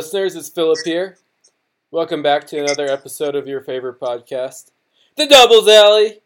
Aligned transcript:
Listeners. 0.00 0.34
It's 0.34 0.48
Philip 0.48 0.78
here. 0.82 1.18
Welcome 1.90 2.22
back 2.22 2.46
to 2.46 2.58
another 2.58 2.86
episode 2.86 3.36
of 3.36 3.46
your 3.46 3.60
favorite 3.60 4.00
podcast, 4.00 4.70
The 5.14 5.26
Doubles 5.26 5.68
Alley. 5.68 6.22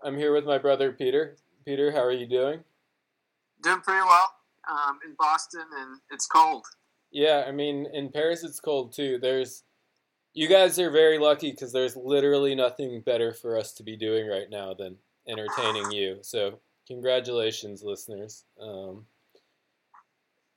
I'm 0.00 0.16
here 0.16 0.32
with 0.32 0.44
my 0.44 0.58
brother 0.58 0.92
Peter. 0.92 1.34
Peter, 1.64 1.90
how 1.90 2.04
are 2.04 2.12
you 2.12 2.28
doing? 2.28 2.60
Doing 3.64 3.80
pretty 3.80 4.02
well. 4.06 4.34
Um, 4.70 5.00
in 5.04 5.16
Boston, 5.18 5.64
and 5.76 5.98
it's 6.12 6.28
cold. 6.28 6.64
Yeah, 7.10 7.46
I 7.48 7.50
mean, 7.50 7.88
in 7.92 8.10
Paris 8.10 8.44
it's 8.44 8.60
cold 8.60 8.92
too. 8.92 9.18
There's, 9.20 9.64
you 10.32 10.46
guys 10.46 10.78
are 10.78 10.92
very 10.92 11.18
lucky 11.18 11.50
because 11.50 11.72
there's 11.72 11.96
literally 11.96 12.54
nothing 12.54 13.00
better 13.00 13.34
for 13.34 13.58
us 13.58 13.72
to 13.72 13.82
be 13.82 13.96
doing 13.96 14.28
right 14.28 14.48
now 14.48 14.72
than 14.72 14.98
entertaining 15.26 15.90
you. 15.90 16.18
So, 16.22 16.60
congratulations, 16.86 17.82
listeners. 17.82 18.44
Um, 18.62 19.06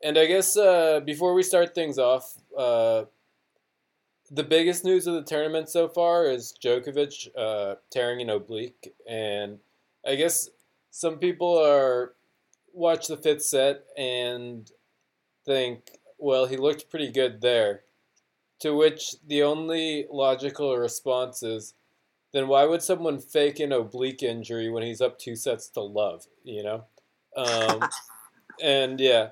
and 0.03 0.17
I 0.17 0.25
guess 0.25 0.57
uh, 0.57 0.99
before 0.99 1.33
we 1.33 1.43
start 1.43 1.73
things 1.73 1.97
off, 1.97 2.35
uh, 2.57 3.05
the 4.29 4.43
biggest 4.43 4.83
news 4.83 5.07
of 5.07 5.13
the 5.13 5.23
tournament 5.23 5.69
so 5.69 5.87
far 5.87 6.25
is 6.25 6.53
Djokovic 6.61 7.29
uh, 7.37 7.75
tearing 7.89 8.21
an 8.21 8.29
oblique, 8.29 8.93
and 9.07 9.59
I 10.05 10.15
guess 10.15 10.49
some 10.91 11.17
people 11.17 11.57
are 11.57 12.13
watch 12.73 13.07
the 13.07 13.17
fifth 13.17 13.43
set 13.43 13.83
and 13.97 14.69
think, 15.45 15.91
well, 16.17 16.47
he 16.47 16.57
looked 16.57 16.89
pretty 16.89 17.11
good 17.11 17.41
there. 17.41 17.81
To 18.59 18.75
which 18.75 19.15
the 19.25 19.43
only 19.43 20.07
logical 20.09 20.77
response 20.77 21.43
is, 21.43 21.73
then 22.31 22.47
why 22.47 22.65
would 22.65 22.81
someone 22.81 23.19
fake 23.19 23.59
an 23.59 23.71
oblique 23.71 24.23
injury 24.23 24.69
when 24.69 24.83
he's 24.83 25.01
up 25.01 25.19
two 25.19 25.35
sets 25.35 25.67
to 25.69 25.81
love? 25.81 26.25
You 26.43 26.63
know, 26.63 26.83
um, 27.37 27.89
and 28.61 28.99
yeah. 28.99 29.29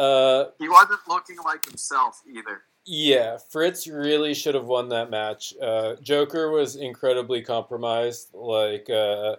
Uh, 0.00 0.46
he 0.58 0.66
wasn't 0.66 1.00
looking 1.08 1.36
like 1.44 1.62
himself 1.66 2.22
either. 2.26 2.62
Yeah, 2.86 3.36
Fritz 3.50 3.86
really 3.86 4.32
should 4.32 4.54
have 4.54 4.64
won 4.64 4.88
that 4.88 5.10
match. 5.10 5.52
Uh, 5.60 5.96
Joker 6.00 6.50
was 6.50 6.76
incredibly 6.76 7.42
compromised. 7.42 8.32
Like, 8.32 8.88
uh, 8.88 9.36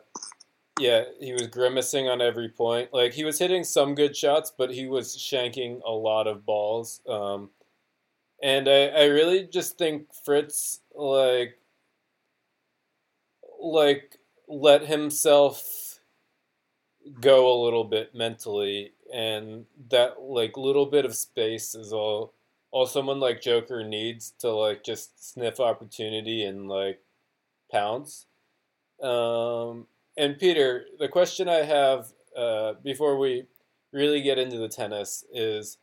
yeah, 0.79 1.05
he 1.19 1.33
was 1.33 1.47
grimacing 1.47 2.07
on 2.07 2.21
every 2.21 2.47
point. 2.47 2.93
Like, 2.93 3.11
he 3.13 3.23
was 3.23 3.39
hitting 3.39 3.63
some 3.63 3.95
good 3.95 4.15
shots, 4.15 4.53
but 4.55 4.71
he 4.71 4.85
was 4.85 5.17
shanking 5.17 5.81
a 5.83 5.91
lot 5.91 6.27
of 6.27 6.45
balls. 6.45 7.01
Um, 7.09 7.49
and 8.43 8.67
I, 8.67 8.89
I 8.89 9.03
really 9.05 9.45
just 9.45 9.79
think 9.79 10.13
Fritz, 10.23 10.81
like, 10.93 11.57
like, 13.59 14.15
let 14.47 14.85
himself 14.85 15.99
go 17.19 17.51
a 17.51 17.63
little 17.63 17.83
bit 17.83 18.13
mentally 18.13 18.91
and 19.11 19.65
that 19.89 20.21
like 20.21 20.57
little 20.57 20.85
bit 20.85 21.05
of 21.05 21.15
space 21.15 21.75
is 21.75 21.93
all 21.93 22.33
all 22.71 22.85
someone 22.85 23.19
like 23.19 23.41
Joker 23.41 23.83
needs 23.83 24.31
to 24.39 24.49
like 24.49 24.83
just 24.83 25.33
sniff 25.33 25.59
opportunity 25.59 26.43
and 26.45 26.69
like 26.69 27.01
pounce. 27.71 28.25
Um, 29.03 29.87
and 30.17 30.39
Peter, 30.39 30.85
the 30.97 31.09
question 31.09 31.49
I 31.49 31.63
have 31.63 32.13
uh, 32.35 32.73
before 32.83 33.17
we 33.17 33.45
really 33.91 34.21
get 34.21 34.39
into 34.39 34.57
the 34.57 34.69
tennis 34.69 35.25
is: 35.33 35.77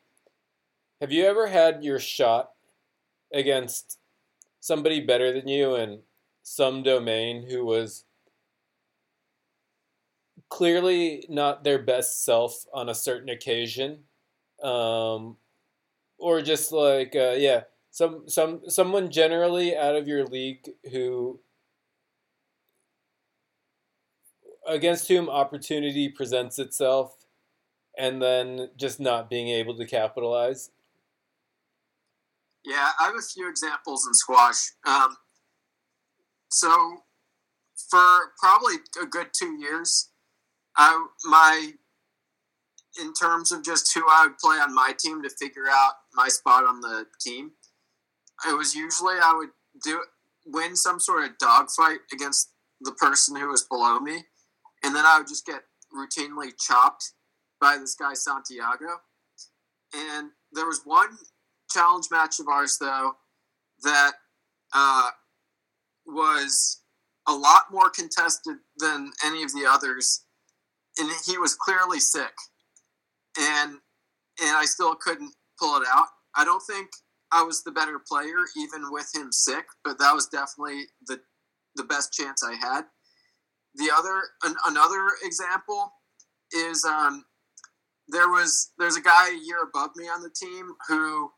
Have 1.00 1.12
you 1.12 1.24
ever 1.26 1.48
had 1.48 1.84
your 1.84 1.98
shot 1.98 2.52
against 3.32 3.98
somebody 4.60 5.00
better 5.00 5.32
than 5.32 5.48
you 5.48 5.74
in 5.74 6.00
some 6.42 6.82
domain 6.82 7.46
who 7.48 7.64
was 7.64 8.04
clearly 10.48 11.24
not 11.28 11.64
their 11.64 11.78
best 11.78 12.24
self 12.24 12.64
on 12.72 12.88
a 12.88 12.94
certain 12.94 13.28
occasion, 13.28 14.04
um, 14.62 15.36
or 16.18 16.40
just 16.42 16.72
like 16.72 17.14
uh, 17.14 17.34
yeah, 17.36 17.62
some 17.90 18.28
some 18.28 18.62
someone 18.68 19.10
generally 19.10 19.76
out 19.76 19.96
of 19.96 20.08
your 20.08 20.24
league 20.24 20.70
who 20.90 21.40
against 24.66 25.08
whom 25.08 25.28
opportunity 25.28 26.08
presents 26.08 26.58
itself, 26.58 27.16
and 27.96 28.20
then 28.20 28.68
just 28.76 29.00
not 29.00 29.30
being 29.30 29.48
able 29.48 29.76
to 29.76 29.86
capitalize. 29.86 30.70
Yeah, 32.64 32.90
I 33.00 33.06
have 33.06 33.14
a 33.14 33.22
few 33.22 33.48
examples 33.48 34.06
in 34.06 34.12
squash. 34.12 34.72
Um, 34.84 35.16
so, 36.50 37.04
for 37.90 38.32
probably 38.38 38.74
a 39.00 39.06
good 39.06 39.28
two 39.32 39.58
years, 39.58 40.10
I 40.78 41.06
my 41.24 41.72
in 43.00 43.12
terms 43.12 43.52
of 43.52 43.64
just 43.64 43.92
who 43.94 44.04
I 44.08 44.26
would 44.26 44.38
play 44.38 44.56
on 44.56 44.74
my 44.74 44.92
team 44.98 45.22
to 45.22 45.30
figure 45.30 45.66
out 45.70 45.92
my 46.14 46.28
spot 46.28 46.64
on 46.64 46.80
the 46.80 47.06
team, 47.20 47.52
it 48.48 48.56
was 48.56 48.74
usually 48.74 49.14
I 49.14 49.34
would 49.36 49.50
do 49.84 50.02
win 50.46 50.76
some 50.76 50.98
sort 50.98 51.24
of 51.24 51.38
dogfight 51.38 51.98
against 52.12 52.50
the 52.80 52.92
person 52.92 53.36
who 53.36 53.48
was 53.48 53.64
below 53.64 53.98
me, 53.98 54.24
and 54.82 54.94
then 54.94 55.04
I 55.04 55.18
would 55.18 55.28
just 55.28 55.44
get 55.44 55.62
routinely 55.94 56.52
chopped 56.58 57.12
by 57.60 57.76
this 57.76 57.94
guy 57.94 58.14
Santiago. 58.14 59.00
And 59.92 60.30
there 60.52 60.66
was 60.66 60.82
one 60.84 61.18
challenge 61.70 62.06
match 62.10 62.38
of 62.38 62.48
ours 62.48 62.78
though 62.80 63.12
that 63.82 64.12
uh, 64.74 65.10
was 66.06 66.82
a 67.26 67.34
lot 67.34 67.64
more 67.70 67.90
contested 67.90 68.56
than 68.78 69.12
any 69.24 69.42
of 69.42 69.52
the 69.52 69.66
others 69.66 70.24
and 70.98 71.10
he 71.26 71.38
was 71.38 71.54
clearly 71.54 72.00
sick, 72.00 72.32
and 73.38 73.72
and 74.40 74.56
I 74.56 74.64
still 74.64 74.94
couldn't 74.94 75.32
pull 75.58 75.80
it 75.80 75.86
out. 75.88 76.06
I 76.36 76.44
don't 76.44 76.62
think 76.62 76.88
I 77.32 77.42
was 77.42 77.62
the 77.62 77.72
better 77.72 78.00
player 78.06 78.36
even 78.56 78.90
with 78.90 79.10
him 79.14 79.32
sick, 79.32 79.64
but 79.84 79.98
that 79.98 80.14
was 80.14 80.26
definitely 80.26 80.84
the 81.06 81.20
the 81.76 81.84
best 81.84 82.12
chance 82.12 82.42
I 82.42 82.54
had. 82.54 82.82
The 83.74 83.90
other 83.96 84.22
an, 84.44 84.56
another 84.66 85.04
example 85.22 85.92
is 86.52 86.84
um, 86.84 87.24
there 88.08 88.28
was 88.28 88.72
there's 88.78 88.96
a 88.96 89.02
guy 89.02 89.28
a 89.30 89.44
year 89.44 89.62
above 89.62 89.90
me 89.96 90.06
on 90.06 90.22
the 90.22 90.30
team 90.30 90.74
who 90.88 91.30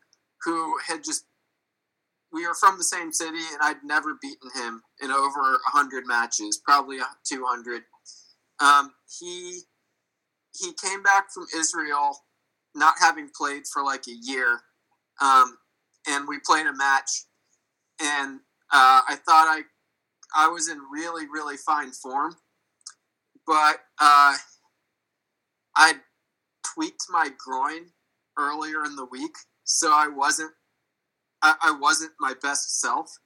who 0.44 0.78
had 0.86 1.04
just 1.04 1.24
we 2.32 2.46
were 2.46 2.54
from 2.54 2.78
the 2.78 2.84
same 2.84 3.12
city 3.12 3.38
and 3.52 3.58
I'd 3.60 3.82
never 3.84 4.16
beaten 4.22 4.50
him 4.54 4.82
in 5.02 5.10
over 5.10 5.40
100 5.72 6.06
matches, 6.06 6.60
probably 6.64 6.98
200. 7.26 7.82
Um, 8.60 8.92
he 9.18 9.60
he 10.56 10.72
came 10.74 11.02
back 11.02 11.30
from 11.32 11.46
Israel, 11.56 12.16
not 12.74 12.94
having 13.00 13.30
played 13.34 13.62
for 13.72 13.82
like 13.82 14.06
a 14.08 14.16
year, 14.22 14.60
um, 15.20 15.58
and 16.08 16.28
we 16.28 16.38
played 16.44 16.66
a 16.66 16.74
match, 16.74 17.10
and 18.02 18.40
uh, 18.72 19.02
I 19.08 19.16
thought 19.16 19.46
I 19.48 19.62
I 20.36 20.48
was 20.48 20.68
in 20.68 20.78
really 20.92 21.26
really 21.26 21.56
fine 21.56 21.92
form, 21.92 22.36
but 23.46 23.76
uh, 24.00 24.34
I 25.76 25.94
tweaked 26.74 27.06
my 27.10 27.30
groin 27.38 27.86
earlier 28.38 28.84
in 28.84 28.96
the 28.96 29.06
week, 29.06 29.34
so 29.64 29.92
I 29.92 30.08
wasn't 30.08 30.52
I, 31.42 31.54
I 31.62 31.78
wasn't 31.80 32.12
my 32.20 32.34
best 32.42 32.80
self, 32.80 33.18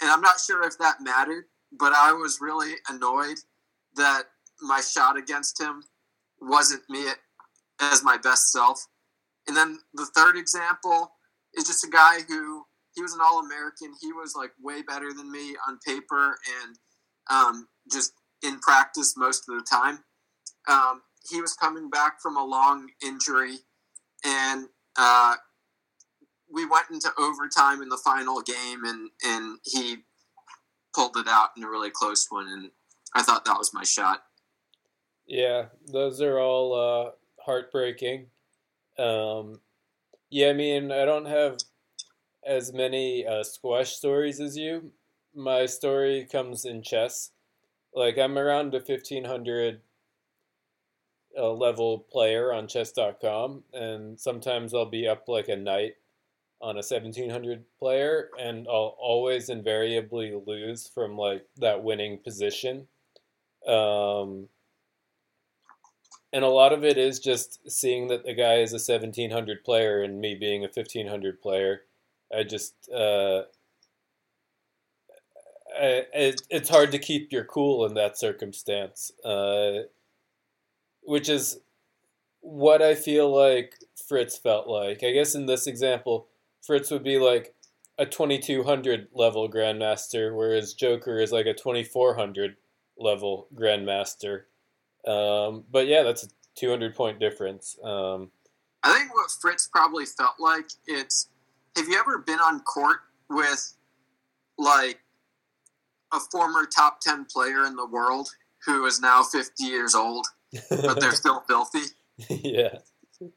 and 0.00 0.10
I'm 0.10 0.20
not 0.20 0.40
sure 0.40 0.66
if 0.66 0.78
that 0.78 1.02
mattered, 1.02 1.44
but 1.72 1.92
I 1.92 2.12
was 2.12 2.38
really 2.40 2.74
annoyed 2.88 3.38
that 3.96 4.24
my 4.64 4.80
shot 4.80 5.16
against 5.16 5.60
him 5.60 5.82
wasn't 6.40 6.82
me 6.88 7.04
as 7.80 8.02
my 8.02 8.16
best 8.16 8.50
self. 8.50 8.86
And 9.46 9.56
then 9.56 9.78
the 9.92 10.06
third 10.06 10.36
example 10.36 11.12
is 11.54 11.66
just 11.66 11.84
a 11.84 11.90
guy 11.90 12.20
who 12.26 12.64
he 12.94 13.02
was 13.02 13.14
an 13.14 13.20
All 13.22 13.40
American. 13.40 13.92
He 14.00 14.12
was 14.12 14.34
like 14.36 14.52
way 14.62 14.82
better 14.82 15.12
than 15.12 15.30
me 15.30 15.54
on 15.68 15.78
paper 15.86 16.38
and 16.62 16.78
um, 17.30 17.68
just 17.90 18.12
in 18.42 18.58
practice 18.60 19.16
most 19.16 19.44
of 19.48 19.56
the 19.56 19.64
time. 19.64 20.00
Um, 20.68 21.02
he 21.28 21.40
was 21.40 21.54
coming 21.54 21.90
back 21.90 22.20
from 22.20 22.36
a 22.36 22.44
long 22.44 22.88
injury, 23.04 23.56
and 24.24 24.66
uh, 24.96 25.34
we 26.52 26.66
went 26.66 26.86
into 26.90 27.10
overtime 27.18 27.82
in 27.82 27.88
the 27.88 28.00
final 28.02 28.40
game, 28.42 28.84
and 28.84 29.10
and 29.24 29.58
he 29.64 29.96
pulled 30.94 31.16
it 31.16 31.26
out 31.28 31.50
in 31.56 31.64
a 31.64 31.68
really 31.68 31.90
close 31.90 32.26
one, 32.30 32.48
and 32.48 32.70
I 33.14 33.22
thought 33.22 33.44
that 33.44 33.58
was 33.58 33.74
my 33.74 33.84
shot. 33.84 34.22
Yeah, 35.26 35.66
those 35.86 36.20
are 36.20 36.38
all 36.38 36.74
uh, 36.74 37.10
heartbreaking. 37.44 38.26
Um, 38.98 39.60
yeah, 40.30 40.50
I 40.50 40.52
mean, 40.54 40.92
I 40.92 41.04
don't 41.04 41.26
have 41.26 41.58
as 42.46 42.72
many 42.72 43.26
uh, 43.26 43.42
squash 43.44 43.96
stories 43.96 44.40
as 44.40 44.56
you. 44.56 44.92
My 45.34 45.66
story 45.66 46.28
comes 46.30 46.64
in 46.64 46.82
chess. 46.82 47.32
Like, 47.94 48.18
I'm 48.18 48.38
around 48.38 48.74
a 48.74 48.80
1500 48.80 49.80
uh, 51.36 51.52
level 51.52 51.98
player 52.10 52.52
on 52.52 52.68
chess.com, 52.68 53.64
and 53.72 54.18
sometimes 54.18 54.74
I'll 54.74 54.86
be 54.86 55.06
up 55.08 55.28
like 55.28 55.48
a 55.48 55.56
knight 55.56 55.94
on 56.60 56.76
a 56.76 56.82
1700 56.82 57.64
player, 57.78 58.30
and 58.38 58.66
I'll 58.68 58.96
always 58.98 59.48
invariably 59.48 60.34
lose 60.46 60.88
from 60.88 61.16
like 61.18 61.46
that 61.58 61.82
winning 61.82 62.18
position. 62.18 62.86
Um, 63.66 64.48
and 66.34 66.44
a 66.44 66.48
lot 66.48 66.72
of 66.72 66.84
it 66.84 66.98
is 66.98 67.20
just 67.20 67.60
seeing 67.70 68.08
that 68.08 68.24
the 68.24 68.34
guy 68.34 68.54
is 68.54 68.72
a 68.72 68.82
1700 68.92 69.62
player 69.62 70.02
and 70.02 70.20
me 70.20 70.34
being 70.34 70.64
a 70.64 70.68
1500 70.68 71.40
player. 71.40 71.82
I 72.36 72.42
just 72.42 72.74
uh, 72.92 73.42
I, 75.80 76.06
it, 76.12 76.42
it's 76.50 76.68
hard 76.68 76.90
to 76.90 76.98
keep 76.98 77.30
your 77.30 77.44
cool 77.44 77.86
in 77.86 77.94
that 77.94 78.18
circumstance, 78.18 79.12
uh, 79.24 79.84
which 81.02 81.28
is 81.28 81.60
what 82.40 82.82
I 82.82 82.96
feel 82.96 83.32
like 83.32 83.76
Fritz 83.94 84.36
felt 84.36 84.66
like. 84.66 85.04
I 85.04 85.12
guess 85.12 85.36
in 85.36 85.46
this 85.46 85.68
example, 85.68 86.26
Fritz 86.60 86.90
would 86.90 87.04
be 87.04 87.18
like 87.18 87.54
a 87.96 88.06
2200 88.06 89.06
level 89.14 89.48
grandmaster, 89.48 90.34
whereas 90.34 90.74
Joker 90.74 91.20
is 91.20 91.30
like 91.30 91.46
a 91.46 91.54
2400 91.54 92.56
level 92.98 93.46
grandmaster. 93.54 94.42
Um, 95.06 95.64
but 95.70 95.86
yeah, 95.86 96.02
that's 96.02 96.24
a 96.24 96.28
200 96.56 96.94
point 96.94 97.18
difference. 97.20 97.76
Um, 97.82 98.30
I 98.82 98.92
think 98.96 99.14
what 99.14 99.30
Fritz 99.40 99.66
probably 99.66 100.04
felt 100.04 100.34
like 100.38 100.66
it's 100.86 101.28
have 101.76 101.88
you 101.88 101.98
ever 101.98 102.18
been 102.18 102.38
on 102.38 102.60
court 102.60 102.98
with 103.28 103.74
like 104.58 105.00
a 106.12 106.20
former 106.20 106.66
top 106.66 107.00
10 107.00 107.26
player 107.26 107.64
in 107.64 107.76
the 107.76 107.86
world 107.86 108.28
who 108.64 108.86
is 108.86 109.00
now 109.00 109.22
50 109.22 109.64
years 109.64 109.94
old, 109.94 110.26
but 110.70 111.00
they're 111.00 111.12
still 111.12 111.40
filthy? 111.48 111.86
yeah. 112.28 112.78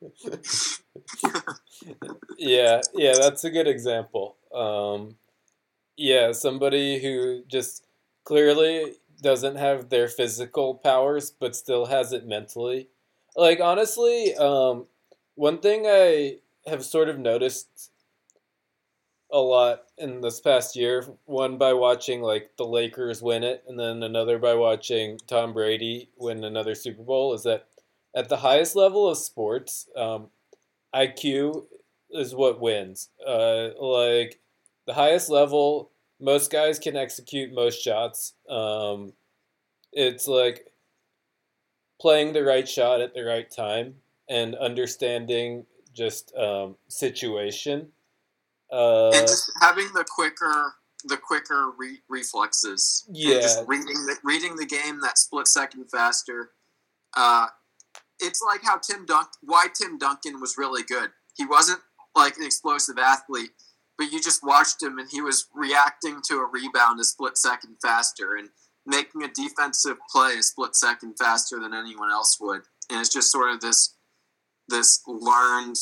yeah, 2.38 2.82
yeah, 2.94 3.14
that's 3.20 3.44
a 3.44 3.50
good 3.50 3.68
example. 3.68 4.38
Um, 4.54 5.16
yeah, 5.96 6.32
somebody 6.32 7.00
who 7.02 7.44
just 7.48 7.86
clearly 8.24 8.94
doesn't 9.22 9.56
have 9.56 9.90
their 9.90 10.08
physical 10.08 10.76
powers, 10.76 11.32
but 11.32 11.56
still 11.56 11.88
has 11.88 12.14
it 12.14 12.26
mentally. 12.26 12.90
Like 13.36 13.60
honestly, 13.60 14.36
um, 14.36 14.88
one 15.36 15.60
thing 15.60 15.86
I 15.86 16.38
have 16.68 16.84
sort 16.84 17.10
of 17.10 17.20
noticed 17.20 17.92
a 19.32 19.40
lot 19.40 19.84
in 19.98 20.22
this 20.22 20.40
past 20.40 20.76
year. 20.76 21.06
One 21.26 21.58
by 21.58 21.74
watching 21.74 22.22
like 22.22 22.52
the 22.58 22.66
Lakers 22.66 23.22
win 23.22 23.44
it, 23.44 23.64
and 23.68 23.80
then 23.80 24.04
another 24.04 24.40
by 24.40 24.56
watching 24.56 25.20
Tom 25.28 25.54
Brady 25.54 26.10
win 26.18 26.44
another 26.44 26.76
Super 26.76 27.04
Bowl. 27.04 27.34
Is 27.34 27.44
that 27.44 27.68
at 28.16 28.30
the 28.30 28.38
highest 28.38 28.76
level 28.76 29.08
of 29.08 29.18
sports, 29.18 29.88
um, 29.96 30.28
IQ 30.94 31.66
is 32.12 32.34
what 32.34 32.60
wins. 32.62 33.10
Uh, 33.26 33.70
like 33.80 34.40
the 34.86 34.94
highest 34.94 35.30
level, 35.30 35.92
most 36.20 36.52
guys 36.52 36.80
can 36.80 36.96
execute 36.96 37.54
most 37.54 37.82
shots. 37.82 38.34
Um, 38.50 39.14
it's 39.94 40.28
like 40.28 40.72
playing 42.00 42.34
the 42.34 42.44
right 42.44 42.68
shot 42.68 43.02
at 43.02 43.14
the 43.14 43.24
right 43.24 43.50
time 43.50 43.96
and 44.30 44.56
understanding 44.56 45.66
just 45.94 46.36
um, 46.36 46.76
situation 46.88 47.90
uh, 48.72 49.10
and 49.10 49.28
just 49.28 49.52
having 49.62 49.88
the 49.94 50.06
quicker 50.08 50.74
the 51.06 51.18
quicker 51.18 51.72
re- 51.78 52.02
reflexes. 52.10 53.06
Yeah, 53.12 53.42
just 53.42 53.64
reading 53.68 54.06
the 54.06 54.18
reading 54.24 54.56
the 54.56 54.66
game 54.66 55.00
that 55.02 55.18
split 55.18 55.48
second 55.48 55.90
faster. 55.90 56.52
Uh, 57.16 57.48
it's 58.20 58.42
like 58.42 58.62
how 58.64 58.78
Tim 58.78 59.06
Dunk 59.06 59.30
why 59.42 59.68
Tim 59.74 59.98
Duncan 59.98 60.40
was 60.42 60.58
really 60.58 60.84
good. 60.84 61.12
He 61.36 61.46
wasn't 61.46 61.80
like 62.16 62.38
an 62.38 62.44
explosive 62.44 62.98
athlete, 62.98 63.52
but 63.98 64.12
you 64.12 64.22
just 64.22 64.44
watched 64.44 64.82
him 64.82 65.00
and 65.00 65.10
he 65.10 65.22
was 65.22 65.48
reacting 65.54 66.22
to 66.28 66.36
a 66.36 66.46
rebound 66.46 67.00
a 67.00 67.04
split 67.04 67.38
second 67.38 67.78
faster 67.82 68.36
and 68.36 68.50
making 68.86 69.24
a 69.24 69.28
defensive 69.28 69.98
play 70.12 70.36
a 70.40 70.44
split 70.44 70.76
second 70.76 71.16
faster 71.20 71.60
than 71.60 71.74
anyone 71.74 72.12
else 72.12 72.38
would. 72.40 72.62
And 72.90 73.00
it's 73.00 73.14
just 73.14 73.32
sort 73.32 73.52
of 73.54 73.60
this 73.60 73.96
this 74.70 75.02
learned 75.08 75.78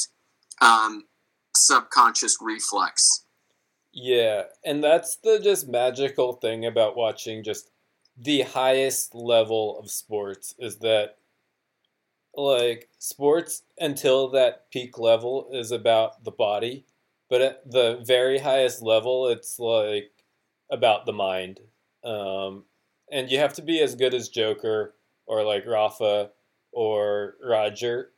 um, 0.61 1.03
subconscious 1.55 2.37
reflex. 2.41 3.25
Yeah, 3.91 4.43
and 4.63 4.83
that's 4.83 5.17
the 5.17 5.39
just 5.39 5.67
magical 5.67 6.33
thing 6.33 6.65
about 6.65 6.97
watching 6.97 7.43
just 7.43 7.69
the 8.17 8.41
highest 8.41 9.15
level 9.15 9.79
of 9.79 9.89
sports 9.89 10.53
is 10.59 10.77
that 10.77 11.17
like 12.35 12.89
sports 12.99 13.63
until 13.79 14.29
that 14.29 14.69
peak 14.69 14.97
level 14.97 15.49
is 15.53 15.71
about 15.71 16.23
the 16.23 16.31
body, 16.31 16.85
but 17.29 17.41
at 17.41 17.69
the 17.69 18.01
very 18.05 18.39
highest 18.39 18.81
level 18.81 19.27
it's 19.27 19.59
like 19.59 20.11
about 20.71 21.05
the 21.05 21.13
mind. 21.13 21.59
Um, 22.03 22.65
and 23.11 23.29
you 23.29 23.39
have 23.39 23.53
to 23.53 23.61
be 23.61 23.81
as 23.81 23.95
good 23.95 24.13
as 24.13 24.29
Joker 24.29 24.95
or 25.25 25.43
like 25.43 25.65
Rafa 25.65 26.31
or 26.71 27.35
Roger 27.43 28.11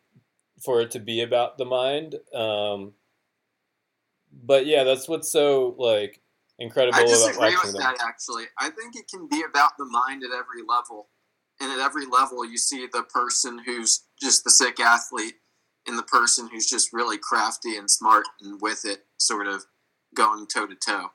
for 0.64 0.82
it 0.82 0.92
to 0.92 1.00
be 1.00 1.22
about 1.22 1.58
the 1.58 1.66
mind. 1.66 2.16
Um, 2.34 2.94
but 4.32 4.66
yeah, 4.66 4.84
that's 4.84 5.08
what's 5.08 5.32
so 5.32 5.76
like 5.78 6.22
incredible. 6.60 7.00
I 7.00 7.04
disagree 7.04 7.56
with 7.56 7.74
them. 7.74 7.82
that. 7.82 7.98
Actually, 8.02 8.46
I 8.60 8.70
think 8.70 8.96
it 8.96 9.08
can 9.08 9.28
be 9.28 9.44
about 9.48 9.72
the 9.78 9.86
mind 9.86 10.24
at 10.24 10.32
every 10.32 10.64
level, 10.68 11.10
and 11.60 11.72
at 11.72 11.80
every 11.80 12.06
level, 12.06 12.46
you 12.46 12.58
see 12.58 12.88
the 12.92 13.04
person 13.04 13.60
who's 13.66 14.06
just 14.22 14.44
the 14.44 14.52
sick 14.52 14.80
athlete, 14.80 15.36
and 15.88 15.98
the 15.98 16.04
person 16.04 16.50
who's 16.52 16.70
just 16.70 16.94
really 16.94 17.18
crafty 17.18 17.78
and 17.78 17.90
smart 17.90 18.26
and 18.42 18.60
with 18.62 18.86
it, 18.86 19.06
sort 19.18 19.48
of 19.48 19.66
going 20.16 20.48
toe 20.48 20.68
to 20.68 20.76
toe. 20.76 21.12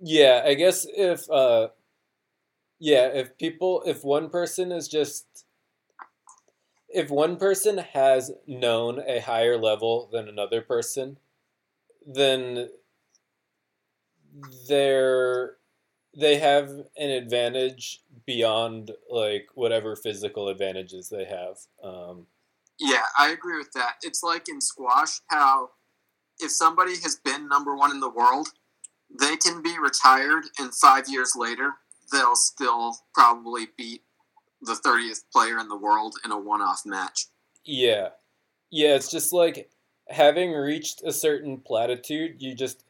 Yeah, 0.00 0.42
I 0.44 0.54
guess 0.54 0.86
if 0.96 1.28
uh, 1.30 1.68
yeah, 2.78 3.06
if 3.06 3.36
people, 3.38 3.82
if 3.86 4.04
one 4.04 4.28
person 4.28 4.72
is 4.72 4.88
just 4.88 5.44
if 6.88 7.10
one 7.10 7.36
person 7.36 7.78
has 7.78 8.32
known 8.46 9.02
a 9.06 9.20
higher 9.20 9.58
level 9.58 10.08
than 10.12 10.28
another 10.28 10.62
person, 10.62 11.18
then 12.06 12.68
they're 14.68 15.56
they 16.18 16.38
have 16.38 16.70
an 16.96 17.10
advantage 17.10 18.00
beyond 18.24 18.90
like 19.10 19.48
whatever 19.54 19.94
physical 19.96 20.48
advantages 20.48 21.08
they 21.10 21.24
have. 21.24 21.58
Um, 21.82 22.26
yeah, 22.78 23.02
I 23.18 23.30
agree 23.30 23.58
with 23.58 23.72
that. 23.72 23.96
It's 24.02 24.22
like 24.22 24.48
in 24.48 24.60
squash 24.60 25.20
how 25.28 25.70
if 26.38 26.50
somebody 26.50 26.92
has 27.02 27.16
been 27.24 27.48
number 27.48 27.74
one 27.74 27.90
in 27.90 28.00
the 28.00 28.10
world, 28.10 28.48
they 29.20 29.36
can 29.36 29.62
be 29.62 29.78
retired, 29.78 30.44
and 30.58 30.74
five 30.74 31.08
years 31.08 31.32
later, 31.36 31.74
they'll 32.12 32.36
still 32.36 32.96
probably 33.14 33.68
beat 33.76 34.02
the 34.60 34.74
30th 34.74 35.24
player 35.32 35.58
in 35.58 35.68
the 35.68 35.76
world 35.76 36.16
in 36.24 36.32
a 36.32 36.38
one 36.38 36.60
off 36.60 36.82
match. 36.84 37.26
Yeah. 37.64 38.10
Yeah, 38.70 38.94
it's 38.94 39.10
just 39.10 39.32
like 39.32 39.70
having 40.08 40.52
reached 40.52 41.02
a 41.04 41.12
certain 41.12 41.58
platitude, 41.58 42.42
you 42.42 42.54
just 42.54 42.84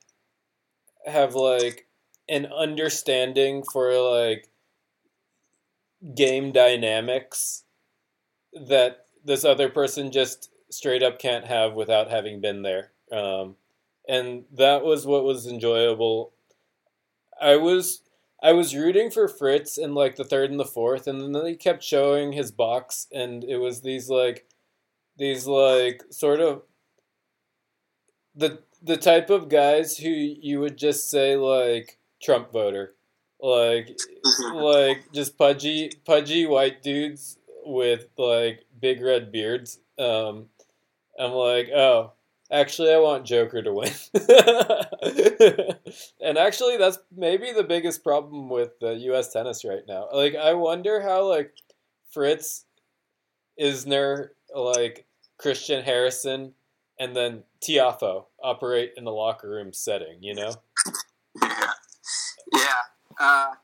have 1.04 1.34
like 1.34 1.86
an 2.28 2.46
understanding 2.46 3.62
for 3.72 3.92
like 3.98 4.48
game 6.14 6.52
dynamics 6.52 7.64
that 8.68 9.05
this 9.26 9.44
other 9.44 9.68
person 9.68 10.10
just 10.10 10.50
straight 10.70 11.02
up 11.02 11.18
can't 11.18 11.44
have 11.44 11.74
without 11.74 12.10
having 12.10 12.40
been 12.40 12.62
there. 12.62 12.92
Um, 13.12 13.56
and 14.08 14.44
that 14.52 14.84
was 14.84 15.04
what 15.04 15.24
was 15.24 15.46
enjoyable. 15.46 16.32
I 17.40 17.56
was 17.56 18.02
I 18.42 18.52
was 18.52 18.76
rooting 18.76 19.10
for 19.10 19.28
Fritz 19.28 19.76
in 19.76 19.94
like 19.94 20.16
the 20.16 20.24
third 20.24 20.50
and 20.50 20.60
the 20.60 20.64
fourth, 20.64 21.06
and 21.06 21.20
then 21.20 21.32
they 21.32 21.54
kept 21.54 21.82
showing 21.82 22.32
his 22.32 22.52
box, 22.52 23.08
and 23.12 23.42
it 23.44 23.58
was 23.58 23.82
these 23.82 24.08
like 24.08 24.46
these 25.18 25.46
like 25.46 26.02
sort 26.10 26.40
of 26.40 26.62
the 28.34 28.60
the 28.82 28.96
type 28.96 29.30
of 29.30 29.48
guys 29.48 29.98
who 29.98 30.08
you 30.08 30.60
would 30.60 30.76
just 30.76 31.10
say 31.10 31.36
like 31.36 31.98
Trump 32.22 32.52
voter, 32.52 32.94
like 33.40 33.98
like 34.54 35.12
just 35.12 35.36
pudgy 35.36 35.90
pudgy 36.04 36.46
white 36.46 36.82
dudes 36.82 37.38
with 37.66 38.06
like 38.16 38.64
big 38.80 39.02
red 39.02 39.32
beards. 39.32 39.80
Um, 39.98 40.46
I'm 41.18 41.32
like, 41.32 41.68
oh, 41.74 42.12
actually, 42.50 42.92
I 42.92 42.98
want 42.98 43.26
Joker 43.26 43.62
to 43.62 43.72
win. 43.72 43.92
and 46.20 46.38
actually, 46.38 46.76
that's 46.76 46.98
maybe 47.14 47.52
the 47.52 47.64
biggest 47.64 48.04
problem 48.04 48.48
with 48.48 48.78
the 48.80 48.94
U.S. 48.94 49.32
tennis 49.32 49.64
right 49.64 49.82
now. 49.86 50.08
Like, 50.12 50.34
I 50.36 50.54
wonder 50.54 51.00
how 51.00 51.28
like 51.28 51.54
Fritz, 52.10 52.64
Isner, 53.60 54.30
like 54.54 55.06
Christian 55.38 55.84
Harrison, 55.84 56.52
and 56.98 57.16
then 57.16 57.42
Tiafoe 57.60 58.26
operate 58.42 58.92
in 58.96 59.04
the 59.04 59.12
locker 59.12 59.50
room 59.50 59.72
setting, 59.72 60.22
you 60.22 60.34
know? 60.34 60.54
yeah. 61.42 61.70
Yeah. 62.52 62.74
Uh, 63.18 63.54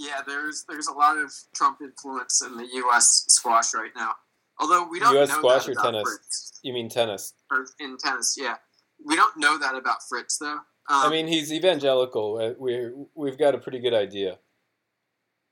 yeah, 0.00 0.22
there's 0.26 0.64
there's 0.66 0.88
a 0.88 0.92
lot 0.92 1.18
of 1.18 1.30
Trump 1.54 1.78
influence 1.82 2.42
in 2.42 2.56
the 2.56 2.66
U.S. 2.66 3.26
squash 3.28 3.74
right 3.74 3.90
now. 3.94 4.12
Although 4.58 4.88
we 4.88 4.98
don't 4.98 5.14
U.S. 5.14 5.28
know 5.28 5.36
squash 5.36 5.66
that 5.66 5.76
or 5.76 5.82
tennis? 5.82 6.02
Fritz. 6.02 6.60
You 6.62 6.72
mean 6.72 6.88
tennis? 6.88 7.34
Or 7.50 7.66
in 7.78 7.98
tennis, 7.98 8.34
yeah. 8.38 8.56
We 9.04 9.14
don't 9.14 9.36
know 9.36 9.58
that 9.58 9.74
about 9.74 9.98
Fritz, 10.08 10.38
though. 10.38 10.58
Um, 10.88 11.06
I 11.06 11.10
mean, 11.10 11.26
he's 11.26 11.52
evangelical. 11.52 12.38
Uh, 12.38 12.54
we 12.58 12.90
we've 13.14 13.38
got 13.38 13.54
a 13.54 13.58
pretty 13.58 13.78
good 13.78 13.92
idea. 13.92 14.38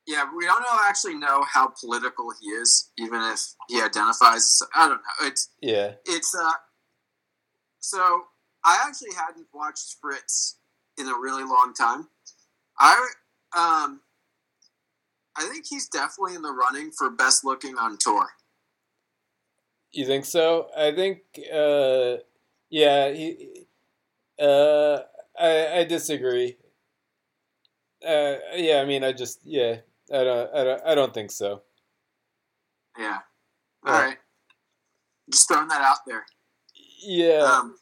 Yeah, 0.06 0.24
we 0.34 0.46
don't 0.46 0.62
know 0.62 0.78
actually 0.86 1.16
know 1.16 1.42
how 1.42 1.68
political 1.78 2.30
he 2.40 2.46
is, 2.48 2.90
even 2.98 3.20
if 3.20 3.54
he 3.68 3.82
identifies. 3.82 4.62
I 4.74 4.88
don't 4.88 5.02
know. 5.02 5.26
It's 5.26 5.50
Yeah. 5.60 5.92
it's 6.06 6.34
uh. 6.34 6.52
So 7.80 8.22
I 8.64 8.82
actually 8.86 9.12
hadn't 9.14 9.46
watched 9.52 9.96
Fritz 10.00 10.56
in 10.96 11.06
a 11.06 11.14
really 11.14 11.44
long 11.44 11.74
time. 11.74 12.08
I 12.78 13.08
um. 13.54 14.00
I 15.38 15.48
think 15.48 15.66
he's 15.68 15.88
definitely 15.88 16.34
in 16.34 16.42
the 16.42 16.50
running 16.52 16.90
for 16.90 17.10
best 17.10 17.44
looking 17.44 17.76
on 17.78 17.96
tour. 17.98 18.26
You 19.92 20.04
think 20.04 20.24
so? 20.24 20.68
I 20.76 20.92
think, 20.94 21.20
uh, 21.52 22.16
yeah, 22.70 23.10
he, 23.12 23.66
uh, 24.40 24.98
I, 25.38 25.78
I 25.78 25.84
disagree. 25.84 26.56
Uh, 28.06 28.36
yeah, 28.54 28.80
I 28.80 28.84
mean, 28.84 29.04
I 29.04 29.12
just, 29.12 29.40
yeah, 29.44 29.76
I 30.12 30.24
don't, 30.24 30.54
I 30.54 30.64
don't, 30.64 30.82
I 30.86 30.94
don't 30.94 31.14
think 31.14 31.30
so. 31.30 31.62
Yeah. 32.98 33.18
All 33.86 33.94
Yeah. 33.94 34.00
right. 34.06 34.18
Just 35.30 35.48
throwing 35.48 35.68
that 35.68 35.82
out 35.82 35.98
there. 36.06 36.26
Yeah, 37.00 37.42
Um, 37.42 37.76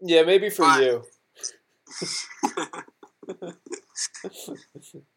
yeah, 0.00 0.22
maybe 0.22 0.50
for 0.50 0.62
but- 0.66 0.82
you. 0.82 1.04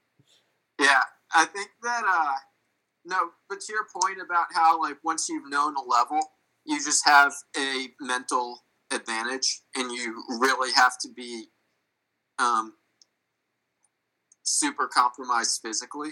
Yeah, 0.79 1.01
I 1.33 1.45
think 1.45 1.69
that 1.83 2.03
uh 2.07 2.35
no, 3.05 3.17
but 3.49 3.61
to 3.61 3.73
your 3.73 3.87
point 4.01 4.19
about 4.23 4.47
how 4.53 4.81
like 4.81 4.97
once 5.03 5.29
you've 5.29 5.49
known 5.49 5.75
a 5.75 5.81
level, 5.81 6.19
you 6.65 6.77
just 6.77 7.05
have 7.07 7.33
a 7.57 7.87
mental 8.01 8.63
advantage 8.91 9.61
and 9.75 9.91
you 9.91 10.23
really 10.39 10.71
have 10.75 10.97
to 10.99 11.09
be 11.15 11.45
um 12.39 12.73
super 14.43 14.87
compromised 14.87 15.59
physically 15.63 16.11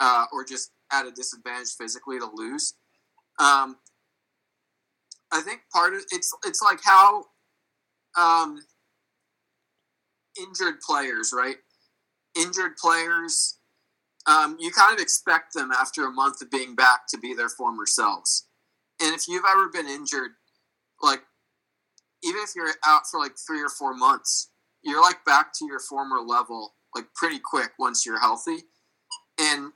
uh, 0.00 0.26
or 0.32 0.44
just 0.44 0.72
at 0.92 1.06
a 1.06 1.10
disadvantage 1.10 1.70
physically 1.78 2.18
to 2.18 2.28
lose. 2.34 2.74
Um 3.38 3.76
I 5.32 5.40
think 5.40 5.62
part 5.72 5.94
of 5.94 6.02
it's 6.12 6.32
it's 6.44 6.62
like 6.62 6.80
how 6.84 7.24
um 8.18 8.60
injured 10.40 10.80
players, 10.80 11.32
right? 11.34 11.56
Injured 12.36 12.76
players 12.76 13.58
um, 14.26 14.56
you 14.60 14.70
kind 14.70 14.94
of 14.94 15.00
expect 15.00 15.54
them 15.54 15.70
after 15.72 16.06
a 16.06 16.10
month 16.10 16.40
of 16.42 16.50
being 16.50 16.74
back 16.74 17.06
to 17.08 17.18
be 17.18 17.34
their 17.34 17.48
former 17.48 17.86
selves. 17.86 18.46
And 19.00 19.14
if 19.14 19.28
you've 19.28 19.44
ever 19.50 19.68
been 19.68 19.88
injured, 19.88 20.32
like 21.02 21.22
even 22.22 22.40
if 22.42 22.50
you're 22.54 22.70
out 22.86 23.02
for 23.10 23.18
like 23.18 23.32
three 23.46 23.60
or 23.60 23.68
four 23.68 23.94
months, 23.94 24.50
you're 24.82 25.02
like 25.02 25.24
back 25.24 25.52
to 25.54 25.66
your 25.66 25.80
former 25.80 26.20
level 26.20 26.74
like 26.94 27.06
pretty 27.14 27.38
quick 27.38 27.72
once 27.78 28.04
you're 28.04 28.20
healthy. 28.20 28.58
And 29.40 29.72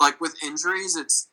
like 0.00 0.20
with 0.20 0.34
injuries, 0.42 0.96
it's 0.96 1.28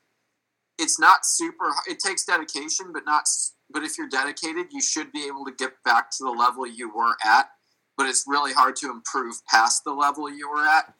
it's 0.79 1.00
not 1.00 1.25
super. 1.25 1.72
It 1.88 2.00
takes 2.00 2.25
dedication, 2.25 2.91
but 2.93 3.03
not. 3.05 3.27
But 3.70 3.84
if 3.84 3.98
you're 3.98 4.10
dedicated, 4.10 4.67
you 4.72 4.82
should 4.82 5.12
be 5.12 5.25
able 5.25 5.46
to 5.46 5.51
get 5.51 5.72
back 5.84 6.12
to 6.12 6.24
the 6.24 6.32
level 6.32 6.67
you 6.67 6.93
were 6.93 7.15
at. 7.25 7.50
But 7.98 8.08
it's 8.08 8.25
really 8.27 8.53
hard 8.53 8.75
to 8.77 8.89
improve 8.89 9.36
past 9.50 9.84
the 9.84 9.93
level 9.93 10.29
you 10.29 10.50
were 10.50 10.65
at 10.65 10.93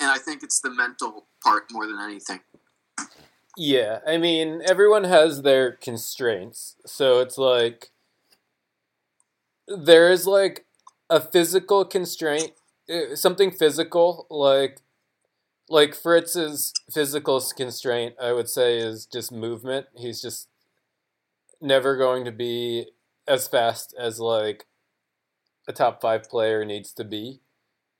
and 0.00 0.10
I 0.10 0.18
think 0.18 0.42
it's 0.42 0.60
the 0.60 0.70
mental 0.70 1.26
part 1.42 1.64
more 1.70 1.86
than 1.86 2.00
anything. 2.00 2.40
Yeah, 3.56 3.98
I 4.06 4.16
mean, 4.16 4.62
everyone 4.64 5.04
has 5.04 5.42
their 5.42 5.72
constraints. 5.72 6.76
So 6.86 7.20
it's 7.20 7.36
like 7.36 7.90
there 9.66 10.10
is 10.10 10.26
like 10.26 10.66
a 11.08 11.20
physical 11.20 11.84
constraint, 11.84 12.52
uh, 12.88 13.14
something 13.14 13.50
physical 13.50 14.26
like 14.30 14.80
like 15.68 15.94
Fritz's 15.94 16.72
physical 16.90 17.40
constraint, 17.56 18.14
I 18.20 18.32
would 18.32 18.48
say 18.48 18.78
is 18.78 19.06
just 19.06 19.30
movement. 19.30 19.86
He's 19.96 20.20
just 20.20 20.48
never 21.60 21.96
going 21.96 22.24
to 22.24 22.32
be 22.32 22.86
as 23.28 23.46
fast 23.46 23.94
as 23.98 24.18
like 24.18 24.66
a 25.68 25.72
top 25.72 26.00
5 26.00 26.24
player 26.24 26.64
needs 26.64 26.92
to 26.94 27.04
be. 27.04 27.40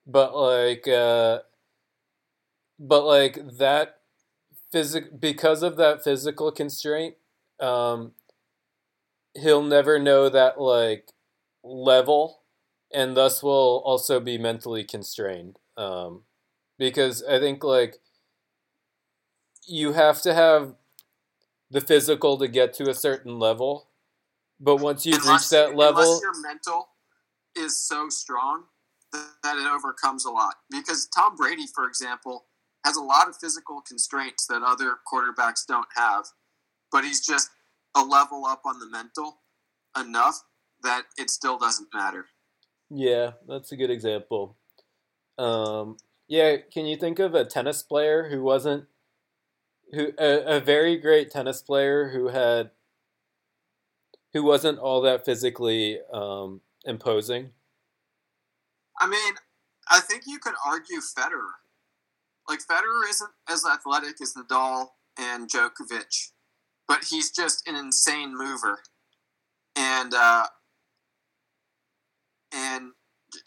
But 0.07 0.35
like 0.35 0.88
uh 0.88 1.40
but 2.80 3.04
like 3.04 3.38
that 3.58 3.99
physic 4.72 5.20
because 5.20 5.62
of 5.62 5.76
that 5.76 6.02
physical 6.02 6.50
constraint 6.50 7.14
um 7.60 8.12
he'll 9.34 9.62
never 9.62 9.99
know 9.99 10.28
that 10.28 10.58
like 10.60 11.10
level 11.62 12.40
and 12.92 13.16
thus 13.16 13.42
will 13.42 13.82
also 13.84 14.18
be 14.18 14.38
mentally 14.38 14.82
constrained 14.82 15.58
um 15.76 16.22
because 16.78 17.22
i 17.25 17.38
think 17.38 17.62
like 17.62 17.99
you 19.66 19.92
have 19.92 20.22
to 20.22 20.32
have 20.32 20.75
the 21.70 21.80
physical 21.80 22.38
to 22.38 22.49
get 22.49 22.72
to 22.72 22.88
a 22.88 22.94
certain 22.94 23.38
level 23.38 23.88
but 24.58 24.76
once 24.76 25.04
you've 25.04 25.26
reached 25.28 25.50
that 25.50 25.76
level 25.76 26.02
unless 26.02 26.22
your 26.22 26.42
mental 26.42 26.88
is 27.56 27.76
so 27.76 28.08
strong 28.08 28.64
that 29.12 29.56
it 29.56 29.66
overcomes 29.66 30.25
a 30.25 30.30
lot. 30.30 30.54
Because 30.70 31.06
Tom 31.06 31.37
Brady, 31.37 31.66
for 31.75 31.87
example, 31.87 32.46
has 32.84 32.96
a 32.96 33.02
lot 33.02 33.28
of 33.28 33.37
physical 33.37 33.80
constraints 33.87 34.46
that 34.46 34.62
other 34.62 34.96
quarterbacks 35.12 35.66
don't 35.66 35.88
have, 35.96 36.26
but 36.90 37.04
he's 37.04 37.25
just 37.25 37.50
a 37.96 38.02
level 38.02 38.44
up 38.46 38.62
on 38.64 38.78
the 38.78 38.88
mental 38.88 39.40
enough 39.99 40.42
that 40.82 41.02
it 41.18 41.30
still 41.30 41.58
doesn't 41.58 41.88
matter. 41.92 42.26
Yeah, 42.88 43.32
that's 43.46 43.72
a 43.72 43.76
good 43.76 43.90
example. 43.90 44.56
Um, 45.38 45.96
yeah, 46.28 46.56
can 46.72 46.87
you 46.87 46.96
think 46.96 47.18
of 47.18 47.34
a 47.34 47.44
tennis 47.44 47.82
player 47.82 48.28
who 48.28 48.42
wasn't 48.42 48.87
who 49.92 50.12
a, 50.18 50.56
a 50.56 50.60
very 50.60 50.96
great 50.96 51.30
tennis 51.30 51.62
player 51.62 52.10
who 52.10 52.28
had 52.28 52.70
who 54.32 54.44
wasn't 54.44 54.78
all 54.78 55.00
that 55.02 55.25
physically 55.25 55.99
um, 56.12 56.60
imposing? 56.84 57.50
I 59.00 59.08
mean, 59.08 59.34
I 59.90 60.00
think 60.00 60.25
you 60.26 60.38
could 60.38 60.54
argue 60.64 61.00
Federer. 61.00 61.59
Like 62.49 62.61
Federer 62.61 63.09
isn't 63.09 63.30
as 63.49 63.64
athletic 63.64 64.20
as 64.20 64.35
Nadal 64.35 64.88
and 65.18 65.49
Djokovic, 65.49 66.30
but 66.88 67.04
he's 67.11 67.30
just 67.30 67.66
an 67.68 67.76
insane 67.76 68.37
mover, 68.37 68.80
and 69.76 70.12
uh, 70.14 70.47
and 72.52 72.92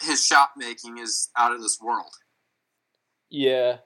his 0.01 0.25
shot 0.25 0.51
making 0.55 0.97
is 0.97 1.29
out 1.37 1.51
of 1.51 1.61
this 1.61 1.79
world. 1.81 2.11
Yeah, 3.29 3.77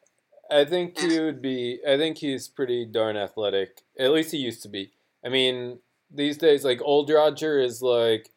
I 0.51 0.65
think 0.65 0.99
he 0.99 1.19
would 1.19 1.41
be. 1.41 1.79
I 1.87 1.97
think 1.97 2.17
he's 2.17 2.47
pretty 2.47 2.85
darn 2.85 3.17
athletic. 3.17 3.81
At 3.99 4.11
least 4.11 4.31
he 4.31 4.37
used 4.37 4.61
to 4.63 4.69
be. 4.69 4.91
I 5.25 5.29
mean, 5.29 5.79
these 6.11 6.37
days, 6.37 6.63
like 6.63 6.81
old 6.81 7.09
Roger 7.09 7.59
is 7.59 7.81
like 7.81 8.29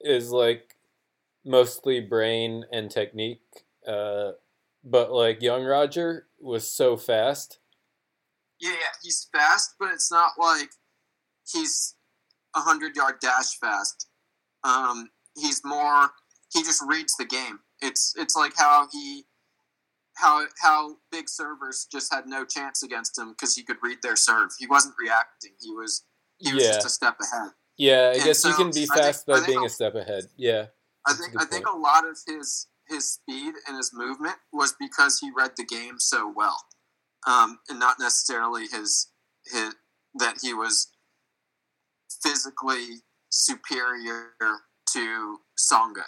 is 0.00 0.30
like 0.30 0.74
mostly 1.44 2.00
brain 2.00 2.64
and 2.72 2.90
technique. 2.90 3.42
Uh, 3.86 4.32
but 4.84 5.12
like 5.12 5.42
young 5.42 5.64
Roger 5.64 6.26
was 6.40 6.66
so 6.70 6.96
fast. 6.96 7.58
Yeah, 8.60 8.70
yeah, 8.70 8.76
he's 9.02 9.28
fast, 9.32 9.74
but 9.78 9.90
it's 9.92 10.10
not 10.10 10.32
like 10.38 10.70
he's 11.50 11.94
a 12.54 12.60
hundred 12.60 12.94
yard 12.96 13.16
dash 13.20 13.58
fast. 13.60 14.08
Um, 14.64 15.10
he's 15.36 15.62
more. 15.64 16.10
He 16.52 16.62
just 16.62 16.82
reads 16.86 17.14
the 17.16 17.24
game. 17.24 17.60
It's 17.80 18.14
it's 18.16 18.36
like 18.36 18.52
how 18.56 18.86
he 18.92 19.24
how 20.16 20.44
how 20.60 20.96
big 21.10 21.28
servers 21.28 21.86
just 21.90 22.12
had 22.12 22.26
no 22.26 22.44
chance 22.44 22.82
against 22.82 23.18
him 23.18 23.30
because 23.30 23.56
he 23.56 23.62
could 23.64 23.78
read 23.82 23.98
their 24.02 24.14
serve. 24.16 24.50
He 24.58 24.66
wasn't 24.66 24.94
reacting. 25.00 25.52
He 25.60 25.70
was 25.72 26.04
he 26.38 26.52
was 26.52 26.64
Yeah, 26.64 26.72
just 26.74 26.86
a 26.86 26.90
step 26.90 27.16
ahead. 27.20 27.50
yeah. 27.76 28.10
I 28.10 28.14
and 28.16 28.24
guess 28.24 28.44
you 28.44 28.52
can 28.54 28.70
be 28.70 28.82
I 28.82 28.86
think- 28.86 28.94
fast 28.94 29.26
by 29.26 29.44
being 29.44 29.58
I'll- 29.58 29.64
a 29.64 29.70
step 29.70 29.94
ahead. 29.94 30.24
Yeah, 30.36 30.66
I 31.06 31.14
think 31.14 31.32
I 31.40 31.44
think 31.46 31.64
point. 31.66 31.76
a 31.76 31.80
lot 31.80 32.06
of 32.06 32.16
his 32.26 32.66
his 32.88 33.12
speed 33.12 33.54
and 33.66 33.76
his 33.76 33.92
movement 33.94 34.36
was 34.52 34.74
because 34.78 35.18
he 35.20 35.30
read 35.34 35.52
the 35.56 35.64
game 35.64 35.98
so 35.98 36.32
well, 36.34 36.56
um, 37.26 37.58
and 37.68 37.78
not 37.78 37.96
necessarily 37.98 38.66
his 38.66 39.08
his 39.46 39.74
that 40.14 40.36
he 40.42 40.52
was 40.52 40.88
physically 42.22 43.02
superior 43.30 44.32
to 44.92 45.38
Tsonga 45.58 46.04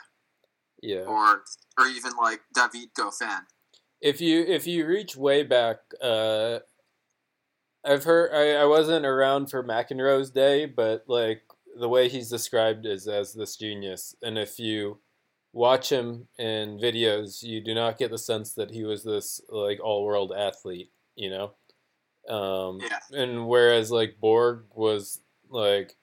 yeah. 0.84 1.00
or 1.00 1.42
or 1.78 1.86
even 1.86 2.12
like 2.20 2.40
David 2.54 2.90
Goffin. 2.98 3.40
if 4.00 4.20
you 4.20 4.42
if 4.42 4.66
you 4.66 4.86
reach 4.86 5.16
way 5.16 5.42
back, 5.42 5.78
uh, 6.02 6.58
I've 7.84 8.04
heard 8.04 8.32
I, 8.32 8.62
I 8.62 8.64
wasn't 8.66 9.06
around 9.06 9.50
for 9.50 9.64
McEnroe's 9.64 10.30
day, 10.30 10.66
but 10.66 11.04
like 11.08 11.42
the 11.78 11.88
way 11.88 12.08
he's 12.08 12.30
described 12.30 12.86
is 12.86 13.08
as 13.08 13.32
this 13.32 13.56
genius, 13.56 14.14
and 14.22 14.38
if 14.38 14.58
you 14.58 14.98
watch 15.54 15.90
him 15.90 16.26
in 16.36 16.78
videos, 16.78 17.42
you 17.42 17.60
do 17.60 17.74
not 17.74 17.96
get 17.96 18.10
the 18.10 18.18
sense 18.18 18.52
that 18.54 18.70
he 18.70 18.84
was 18.84 19.04
this 19.04 19.40
like 19.48 19.80
all 19.80 20.04
world 20.04 20.32
athlete, 20.36 20.90
you 21.14 21.30
know. 21.30 21.52
Um, 22.28 22.80
Yeah. 22.80 22.98
and 23.22 23.46
whereas 23.46 23.90
like 23.90 24.16
Borg 24.20 24.64
was 24.74 25.20
like 25.48 25.96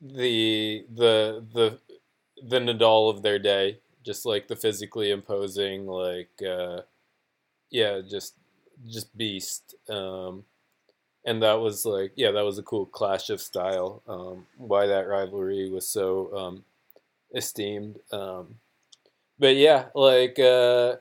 the 0.00 0.84
the 0.94 1.44
the 1.52 1.78
the 2.42 2.58
Nadal 2.60 3.10
of 3.10 3.22
their 3.22 3.38
day, 3.38 3.80
just 4.04 4.24
like 4.24 4.46
the 4.46 4.56
physically 4.56 5.10
imposing, 5.10 5.86
like 5.86 6.30
uh, 6.46 6.82
yeah, 7.70 8.00
just 8.08 8.34
just 8.86 9.16
beast. 9.16 9.74
Um, 9.88 10.44
and 11.24 11.42
that 11.42 11.54
was 11.60 11.84
like 11.84 12.12
yeah, 12.14 12.30
that 12.30 12.44
was 12.44 12.58
a 12.58 12.62
cool 12.62 12.86
clash 12.86 13.30
of 13.30 13.40
style. 13.40 14.02
Um, 14.06 14.46
why 14.56 14.86
that 14.86 15.08
rivalry 15.08 15.68
was 15.70 15.88
so 15.88 16.36
um, 16.36 16.64
esteemed. 17.34 17.98
Um, 18.12 18.56
but 19.38 19.56
yeah, 19.56 19.86
like 19.94 20.38
uh, 20.38 20.96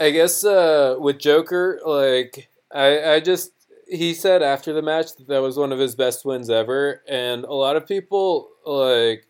I 0.00 0.10
guess 0.10 0.44
uh, 0.44 0.96
with 0.98 1.18
Joker, 1.18 1.80
like 1.84 2.48
I 2.72 3.14
I 3.14 3.20
just 3.20 3.52
he 3.88 4.14
said 4.14 4.42
after 4.42 4.72
the 4.72 4.82
match 4.82 5.14
that 5.16 5.28
that 5.28 5.42
was 5.42 5.56
one 5.56 5.72
of 5.72 5.78
his 5.78 5.94
best 5.94 6.24
wins 6.24 6.50
ever, 6.50 7.02
and 7.08 7.44
a 7.44 7.52
lot 7.52 7.76
of 7.76 7.86
people 7.86 8.48
like 8.66 9.26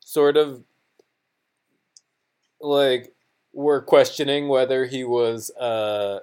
sort 0.00 0.36
of 0.36 0.62
like 2.60 3.12
were 3.52 3.80
questioning 3.82 4.48
whether 4.48 4.86
he 4.86 5.04
was 5.04 5.50
uh 5.56 6.20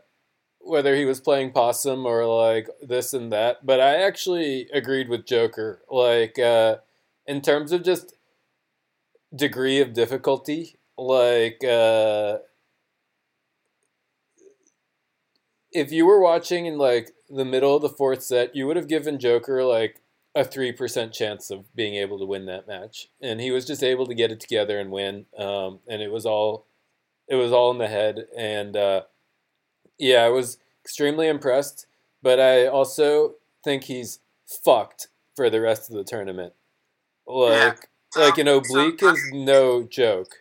whether 0.59 0.95
he 0.95 1.05
was 1.05 1.21
playing 1.21 1.51
possum 1.51 2.05
or 2.05 2.25
like 2.25 2.69
this 2.81 3.13
and 3.13 3.31
that 3.31 3.65
but 3.65 3.79
i 3.79 3.95
actually 3.95 4.67
agreed 4.73 5.09
with 5.09 5.25
joker 5.25 5.81
like 5.89 6.39
uh 6.39 6.77
in 7.27 7.41
terms 7.41 7.71
of 7.71 7.83
just 7.83 8.13
degree 9.35 9.79
of 9.79 9.93
difficulty 9.93 10.77
like 10.97 11.63
uh 11.63 12.37
if 15.71 15.91
you 15.91 16.05
were 16.05 16.19
watching 16.19 16.65
in 16.65 16.77
like 16.77 17.11
the 17.29 17.45
middle 17.45 17.75
of 17.75 17.81
the 17.81 17.89
fourth 17.89 18.23
set 18.23 18.55
you 18.55 18.65
would 18.65 18.75
have 18.75 18.87
given 18.87 19.19
joker 19.19 19.63
like 19.63 20.01
a 20.35 20.43
3% 20.43 21.11
chance 21.11 21.49
of 21.49 21.73
being 21.75 21.95
able 21.95 22.19
to 22.19 22.25
win 22.25 22.45
that 22.45 22.67
match. 22.67 23.09
And 23.19 23.41
he 23.41 23.49
was 23.49 23.65
just 23.65 23.81
able 23.81 24.05
to 24.05 24.13
get 24.13 24.31
it 24.31 24.39
together 24.39 24.79
and 24.79 24.91
win 24.91 25.25
um, 25.37 25.79
and 25.87 26.01
it 26.01 26.11
was 26.11 26.25
all 26.25 26.65
it 27.27 27.35
was 27.35 27.51
all 27.51 27.71
in 27.71 27.77
the 27.77 27.87
head. 27.87 28.27
And 28.37 28.75
uh, 28.75 29.01
yeah 29.99 30.23
i 30.23 30.29
was 30.29 30.57
extremely 30.83 31.27
impressed 31.27 31.85
but 32.23 32.39
i 32.39 32.65
also 32.65 33.35
think 33.63 33.83
he's 33.83 34.19
fucked 34.47 35.09
for 35.35 35.49
the 35.49 35.61
rest 35.61 35.89
of 35.89 35.95
the 35.95 36.03
tournament. 36.03 36.53
Like. 37.27 37.89
Like 38.15 38.37
an 38.37 38.47
Um, 38.47 38.57
oblique 38.57 38.99
so- 38.99 39.09
is 39.09 39.29
no 39.31 39.83
joke 39.83 40.35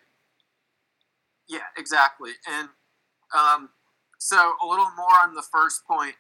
Yeah, 1.49 1.65
exactly. 1.77 2.33
And 2.47 2.69
um, 3.35 3.71
so 4.19 4.57
a 4.63 4.67
little 4.67 4.91
more 4.97 5.21
on 5.23 5.35
the 5.35 5.43
first 5.43 5.85
point. 5.87 6.17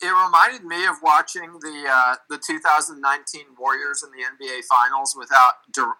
It 0.00 0.06
reminded 0.08 0.64
me 0.64 0.86
of 0.86 0.96
watching 1.02 1.58
the 1.60 1.84
uh, 1.88 2.16
the 2.28 2.38
2019 2.38 3.56
Warriors 3.58 4.02
in 4.02 4.10
the 4.10 4.24
NBA 4.24 4.64
Finals 4.64 5.14
without 5.18 5.54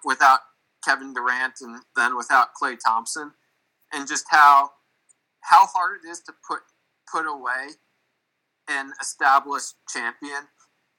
without 0.05 0.41
Kevin 0.85 1.13
Durant 1.15 1.55
and 1.61 1.83
then 1.97 2.17
without 2.17 2.49
Klay 2.61 2.77
Thompson, 2.79 3.33
and 3.93 4.07
just 4.07 4.27
how 4.31 4.73
how 5.43 5.67
hard 5.67 6.01
it 6.05 6.09
is 6.09 6.21
to 6.23 6.33
put 6.47 6.61
put 7.11 7.27
away 7.27 7.69
an 8.69 8.93
established 9.01 9.75
champion 9.89 10.49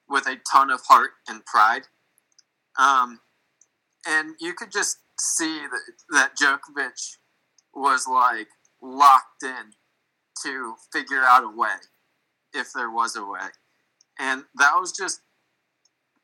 with 0.08 0.26
a 0.26 0.36
ton 0.50 0.70
of 0.70 0.80
heart 0.86 1.10
and 1.28 1.44
pride. 1.46 1.82
Um, 2.78 3.20
and 4.08 4.34
you 4.40 4.54
could 4.54 4.72
just 4.72 4.98
see 5.20 5.60
that, 5.60 5.82
that 6.10 6.32
Djokovic 6.40 7.16
was 7.74 8.06
like 8.08 8.48
locked 8.82 9.42
in 9.42 9.72
to 10.42 10.74
figure 10.92 11.22
out 11.22 11.44
a 11.44 11.54
way 11.54 11.76
if 12.54 12.68
there 12.74 12.90
was 12.90 13.16
a 13.16 13.24
way. 13.24 13.48
And 14.18 14.44
that 14.56 14.72
was 14.74 14.92
just 14.92 15.20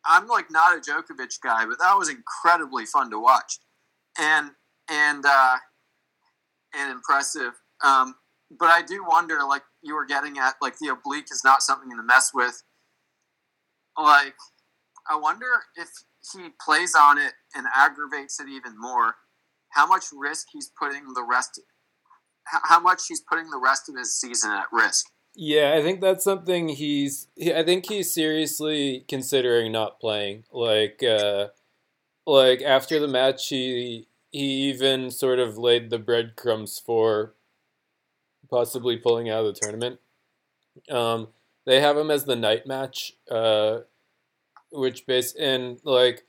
I'm 0.07 0.27
like 0.27 0.51
not 0.51 0.77
a 0.77 0.81
Djokovic 0.81 1.41
guy, 1.43 1.65
but 1.67 1.79
that 1.79 1.95
was 1.97 2.09
incredibly 2.09 2.87
fun 2.87 3.11
to 3.11 3.19
watch. 3.19 3.59
And 4.19 4.51
and 4.91 5.25
uh 5.27 5.57
and 6.75 6.91
impressive. 6.91 7.53
Um 7.85 8.15
but 8.59 8.69
I 8.69 8.83
do 8.83 9.05
wonder 9.07 9.39
like 9.47 9.63
you 9.83 9.95
were 9.95 10.07
getting 10.07 10.39
at 10.39 10.55
like 10.63 10.79
the 10.79 10.89
oblique 10.89 11.31
is 11.31 11.43
not 11.45 11.63
something 11.63 11.91
to 11.91 12.03
mess 12.03 12.31
with. 12.33 12.63
Like 13.99 14.35
I 15.11 15.17
wonder 15.17 15.47
if 15.77 15.89
he 16.33 16.49
plays 16.65 16.95
on 16.95 17.19
it 17.19 17.33
and 17.55 17.67
aggravates 17.75 18.41
it 18.41 18.49
even 18.49 18.79
more 18.79 19.17
how 19.71 19.87
much 19.87 20.05
risk 20.17 20.47
he's 20.53 20.71
putting 20.79 21.13
the 21.15 21.23
rest 21.29 21.61
how 22.47 22.81
much 22.81 23.03
he's 23.09 23.21
putting 23.21 23.51
the 23.51 23.59
rest 23.59 23.89
of 23.89 23.97
his 23.97 24.19
season 24.19 24.51
at 24.51 24.67
risk. 24.73 25.07
Yeah, 25.35 25.75
I 25.77 25.83
think 25.83 26.01
that's 26.01 26.23
something 26.23 26.69
he's. 26.69 27.27
I 27.55 27.63
think 27.65 27.87
he's 27.87 28.15
seriously 28.15 29.05
considering 29.09 29.73
not 29.73 29.99
playing. 29.99 30.45
Like, 30.53 31.03
uh, 31.03 31.49
like 32.27 32.63
after 32.63 33.01
the 33.01 33.09
match, 33.09 33.49
he 33.49 34.07
he 34.31 34.45
even 34.69 35.11
sort 35.11 35.41
of 35.41 35.59
laid 35.59 35.91
the 35.91 35.99
breadcrumbs 35.99 36.79
for 36.79 37.35
possibly 38.49 38.97
pulling 38.97 39.29
out 39.29 39.45
of 39.45 39.55
the 39.55 39.61
tournament. 39.61 39.99
Um, 40.89 41.29
they 41.67 41.81
have 41.81 41.97
him 41.97 42.11
as 42.11 42.25
the 42.25 42.37
night 42.37 42.67
match, 42.67 43.15
uh, 43.29 43.81
which 44.75 45.07
base 45.07 45.35
and 45.35 45.79
like 45.85 46.25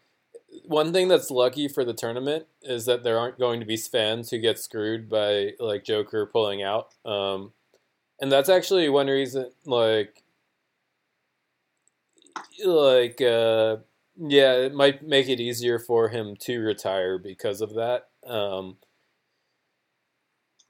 one 0.65 0.93
thing 0.93 1.07
that's 1.07 1.31
lucky 1.31 1.67
for 1.67 1.83
the 1.83 1.93
tournament 1.93 2.45
is 2.61 2.85
that 2.85 3.03
there 3.03 3.19
aren't 3.19 3.39
going 3.39 3.59
to 3.59 3.65
be 3.65 3.77
fans 3.77 4.29
who 4.29 4.37
get 4.37 4.59
screwed 4.59 5.09
by 5.09 5.51
like 5.59 5.83
Joker 5.83 6.25
pulling 6.25 6.63
out. 6.63 6.93
Um, 7.05 7.51
and 8.19 8.31
that's 8.31 8.49
actually 8.49 8.87
one 8.89 9.07
reason 9.07 9.49
like 9.65 10.23
like 12.65 13.21
uh 13.21 13.77
yeah 14.17 14.53
it 14.53 14.73
might 14.73 15.03
make 15.03 15.27
it 15.27 15.39
easier 15.39 15.79
for 15.79 16.09
him 16.09 16.35
to 16.37 16.59
retire 16.59 17.17
because 17.17 17.61
of 17.61 17.73
that 17.75 18.07
um 18.25 18.77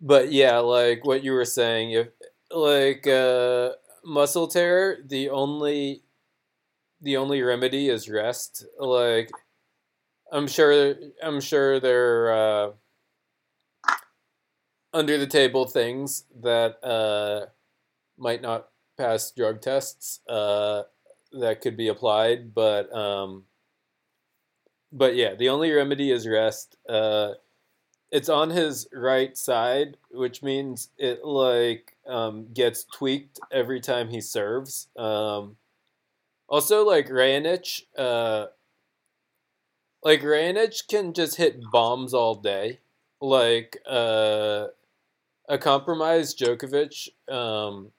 but 0.01 0.31
yeah 0.31 0.57
like 0.57 1.05
what 1.05 1.23
you 1.23 1.31
were 1.31 1.45
saying 1.45 1.91
if 1.91 2.07
like 2.51 3.05
uh 3.07 3.69
muscle 4.03 4.47
tear 4.47 4.99
the 5.05 5.29
only 5.29 6.01
the 7.01 7.17
only 7.17 7.41
remedy 7.41 7.89
is 7.89 8.09
rest 8.09 8.65
like 8.79 9.29
i'm 10.31 10.47
sure 10.47 10.95
i'm 11.23 11.41
sure 11.41 11.79
there 11.79 12.25
are 12.25 12.67
uh 12.67 12.71
under 14.95 15.17
the 15.17 15.27
table 15.27 15.65
things 15.65 16.23
that 16.41 16.81
uh, 16.81 17.47
might 18.17 18.41
not 18.41 18.69
pass 18.97 19.29
drug 19.31 19.61
tests 19.61 20.21
uh, 20.29 20.83
that 21.33 21.59
could 21.59 21.75
be 21.75 21.89
applied, 21.89 22.55
but 22.55 22.91
um, 22.95 23.43
but 24.93 25.15
yeah, 25.15 25.35
the 25.35 25.49
only 25.49 25.71
remedy 25.71 26.11
is 26.11 26.25
rest. 26.25 26.77
Uh, 26.87 27.33
it's 28.09 28.29
on 28.29 28.49
his 28.49 28.87
right 28.93 29.37
side, 29.37 29.97
which 30.11 30.41
means 30.41 30.89
it 30.97 31.25
like 31.25 31.97
um, 32.07 32.47
gets 32.53 32.85
tweaked 32.85 33.41
every 33.51 33.81
time 33.81 34.07
he 34.07 34.21
serves. 34.21 34.87
Um, 34.95 35.57
also, 36.47 36.85
like 36.85 37.07
Raonic, 37.07 37.81
uh, 37.97 38.47
like 40.03 40.21
Raonic 40.21 40.87
can 40.87 41.13
just 41.13 41.37
hit 41.37 41.59
bombs 41.71 42.13
all 42.13 42.35
day. 42.35 42.79
Like 43.21 43.77
uh, 43.89 44.67
a 45.49 45.57
compromised 45.57 46.37
Djokovic, 46.39 47.09
um, 47.31 47.91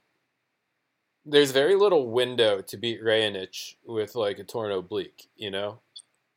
there's 1.24 1.50
very 1.50 1.74
little 1.74 2.08
window 2.08 2.60
to 2.62 2.76
beat 2.76 3.02
Raonic 3.02 3.74
with 3.84 4.14
like 4.14 4.38
a 4.38 4.44
torn 4.44 4.70
oblique, 4.70 5.26
you 5.36 5.50
know? 5.50 5.80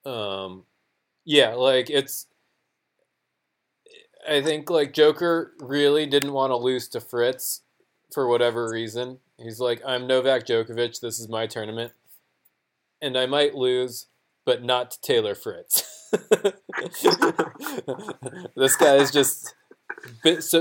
Um, 0.06 0.64
yeah, 1.26 1.54
like 1.54 1.90
it's. 1.90 2.26
I 4.28 4.42
think 4.42 4.70
like 4.70 4.94
Joker 4.94 5.54
really 5.60 6.06
didn't 6.06 6.34
want 6.34 6.52
to 6.52 6.58
lose 6.58 6.88
to 6.90 7.00
Fritz 7.00 7.62
for 8.12 8.28
whatever 8.28 8.70
reason. 8.70 9.20
He's 9.38 9.60
like, 9.60 9.82
I'm 9.86 10.08
Novak 10.08 10.46
Djokovic. 10.46 11.00
This 11.00 11.20
is 11.20 11.30
my 11.30 11.48
tournament, 11.48 11.94
and 13.02 13.18
I 13.18 13.26
might 13.26 13.56
lose, 13.56 14.08
but 14.46 14.64
not 14.64 14.92
to 14.92 15.02
Taylor 15.02 15.36
Fritz. 15.36 15.84
this 18.56 18.76
guy 18.76 18.96
is 18.96 19.12
just 19.12 19.54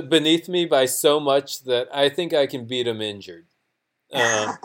beneath 0.08 0.48
me 0.48 0.66
by 0.66 0.86
so 0.86 1.20
much 1.20 1.64
that 1.64 1.88
I 1.92 2.08
think 2.08 2.34
I 2.34 2.46
can 2.46 2.66
beat 2.66 2.86
him 2.86 3.00
injured. 3.00 3.46
Um, 4.12 4.56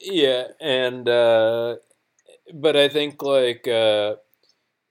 yeah, 0.00 0.48
and 0.60 1.08
uh, 1.08 1.76
but 2.52 2.76
I 2.76 2.88
think 2.88 3.22
like 3.22 3.66
uh, 3.68 4.16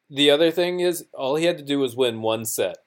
the 0.10 0.32
other 0.32 0.52
thing 0.52 0.80
is 0.80 1.06
all 1.14 1.36
he 1.36 1.46
had 1.46 1.58
to 1.58 1.64
do 1.64 1.80
was 1.80 1.96
win 1.96 2.22
one 2.22 2.46
set, 2.46 2.78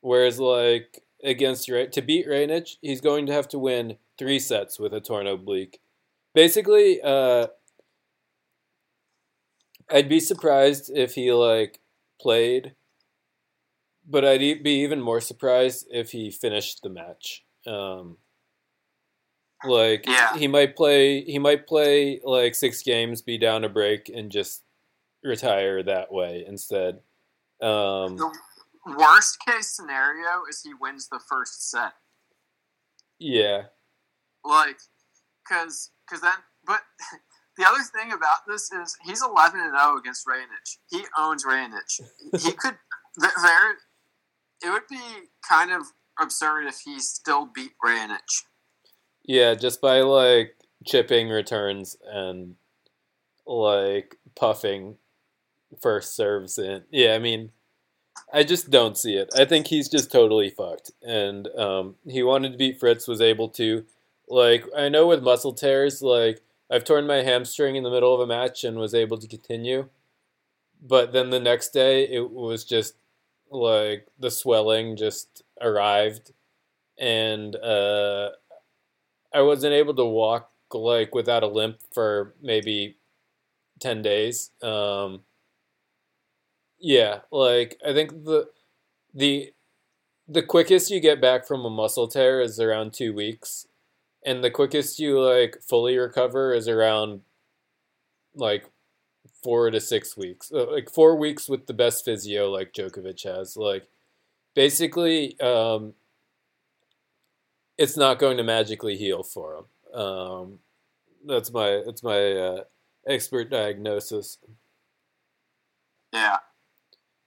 whereas 0.00 0.38
like 0.38 1.02
against 1.22 1.68
Ra- 1.68 1.86
to 1.92 2.02
beat 2.02 2.26
Raonic, 2.26 2.76
he's 2.80 3.00
going 3.00 3.26
to 3.26 3.32
have 3.32 3.48
to 3.48 3.58
win 3.58 3.96
three 4.18 4.38
sets 4.38 4.78
with 4.78 4.92
a 4.92 5.00
torn 5.00 5.26
oblique. 5.26 5.80
Basically, 6.34 7.00
uh, 7.02 7.48
I'd 9.92 10.08
be 10.08 10.20
surprised 10.20 10.90
if 10.94 11.14
he 11.14 11.32
like 11.32 11.80
played, 12.20 12.74
but 14.08 14.24
I'd 14.24 14.62
be 14.62 14.80
even 14.82 15.00
more 15.00 15.20
surprised 15.20 15.86
if 15.90 16.10
he 16.12 16.30
finished 16.30 16.82
the 16.82 16.88
match. 16.88 17.44
Um, 17.66 18.16
like 19.64 20.06
Yeah. 20.06 20.36
he 20.36 20.48
might 20.48 20.74
play, 20.76 21.22
he 21.22 21.38
might 21.38 21.66
play 21.66 22.20
like 22.24 22.54
six 22.54 22.82
games, 22.82 23.22
be 23.22 23.38
down 23.38 23.64
a 23.64 23.68
break, 23.68 24.08
and 24.08 24.30
just 24.32 24.62
retire 25.22 25.82
that 25.82 26.10
way 26.12 26.44
instead. 26.46 27.00
Um, 27.60 28.16
The, 28.16 28.32
worst 28.98 29.38
case 29.46 29.70
scenario 29.70 30.42
is 30.50 30.62
he 30.62 30.74
wins 30.74 31.08
the 31.08 31.20
first 31.28 31.70
set. 31.70 31.92
Yeah. 33.18 33.66
Like, 34.44 34.78
cause, 35.48 35.90
cause 36.10 36.20
then, 36.20 36.32
but 36.66 36.80
the 37.56 37.66
other 37.66 37.82
thing 37.94 38.12
about 38.12 38.38
this 38.46 38.70
is 38.72 38.96
he's 39.04 39.22
eleven 39.22 39.60
and 39.60 39.76
zero 39.78 39.98
against 39.98 40.26
Raonic. 40.26 40.78
He 40.90 41.02
owns 41.18 41.44
Raonic. 41.44 42.00
he 42.42 42.52
could 42.58 42.76
there. 43.16 43.72
It 44.64 44.70
would 44.70 44.86
be 44.88 45.00
kind 45.46 45.72
of 45.72 45.82
absurd 46.20 46.66
if 46.66 46.80
he 46.84 47.00
still 47.00 47.48
beat 47.52 47.72
Raonic. 47.84 48.20
Yeah, 49.24 49.54
just 49.54 49.80
by 49.80 50.00
like 50.00 50.56
chipping 50.86 51.28
returns 51.28 51.96
and 52.04 52.56
like 53.46 54.16
puffing 54.34 54.96
first 55.80 56.14
serves 56.14 56.58
in. 56.58 56.84
Yeah, 56.90 57.14
I 57.14 57.18
mean, 57.18 57.50
I 58.32 58.44
just 58.44 58.70
don't 58.70 58.96
see 58.96 59.14
it. 59.14 59.30
I 59.36 59.44
think 59.44 59.66
he's 59.66 59.88
just 59.88 60.10
totally 60.10 60.50
fucked. 60.50 60.92
And 61.02 61.48
um, 61.48 61.96
he 62.06 62.22
wanted 62.22 62.52
to 62.52 62.58
beat 62.58 62.80
Fritz, 62.80 63.08
was 63.08 63.20
able 63.20 63.48
to. 63.50 63.84
Like, 64.28 64.64
I 64.76 64.88
know 64.88 65.06
with 65.08 65.22
muscle 65.22 65.52
tears, 65.52 66.00
like, 66.00 66.40
I've 66.72 66.84
torn 66.84 67.06
my 67.06 67.16
hamstring 67.16 67.76
in 67.76 67.84
the 67.84 67.90
middle 67.90 68.14
of 68.14 68.20
a 68.20 68.26
match 68.26 68.64
and 68.64 68.78
was 68.78 68.94
able 68.94 69.18
to 69.18 69.28
continue. 69.28 69.90
But 70.80 71.12
then 71.12 71.28
the 71.28 71.38
next 71.38 71.74
day, 71.74 72.08
it 72.08 72.30
was 72.30 72.64
just 72.64 72.94
like 73.50 74.06
the 74.18 74.30
swelling 74.30 74.96
just 74.96 75.42
arrived. 75.60 76.32
And 76.98 77.54
uh, 77.56 78.30
I 79.34 79.42
wasn't 79.42 79.74
able 79.74 79.92
to 79.94 80.04
walk 80.06 80.50
like 80.72 81.14
without 81.14 81.42
a 81.42 81.46
limp 81.46 81.76
for 81.92 82.32
maybe 82.40 82.96
10 83.80 84.00
days. 84.00 84.50
Um, 84.62 85.20
yeah, 86.78 87.20
like 87.30 87.78
I 87.86 87.92
think 87.92 88.24
the 88.24 88.48
the 89.12 89.52
the 90.26 90.42
quickest 90.42 90.90
you 90.90 91.00
get 91.00 91.20
back 91.20 91.46
from 91.46 91.66
a 91.66 91.70
muscle 91.70 92.08
tear 92.08 92.40
is 92.40 92.58
around 92.58 92.94
2 92.94 93.12
weeks 93.12 93.66
and 94.24 94.42
the 94.42 94.50
quickest 94.50 94.98
you 94.98 95.20
like 95.20 95.58
fully 95.60 95.96
recover 95.96 96.54
is 96.54 96.68
around 96.68 97.22
like 98.34 98.66
4 99.42 99.70
to 99.70 99.80
6 99.80 100.16
weeks. 100.16 100.52
Uh, 100.52 100.70
like 100.70 100.90
4 100.90 101.16
weeks 101.16 101.48
with 101.48 101.66
the 101.66 101.74
best 101.74 102.04
physio 102.04 102.50
like 102.50 102.72
Djokovic 102.72 103.24
has. 103.24 103.56
Like 103.56 103.88
basically 104.54 105.38
um 105.40 105.94
it's 107.78 107.96
not 107.96 108.18
going 108.18 108.36
to 108.36 108.42
magically 108.42 108.96
heal 108.96 109.22
for 109.22 109.56
him. 109.56 110.00
Um, 110.00 110.58
that's 111.26 111.52
my 111.52 111.82
that's 111.84 112.02
my 112.02 112.32
uh, 112.32 112.64
expert 113.06 113.50
diagnosis. 113.50 114.38
Yeah. 116.12 116.38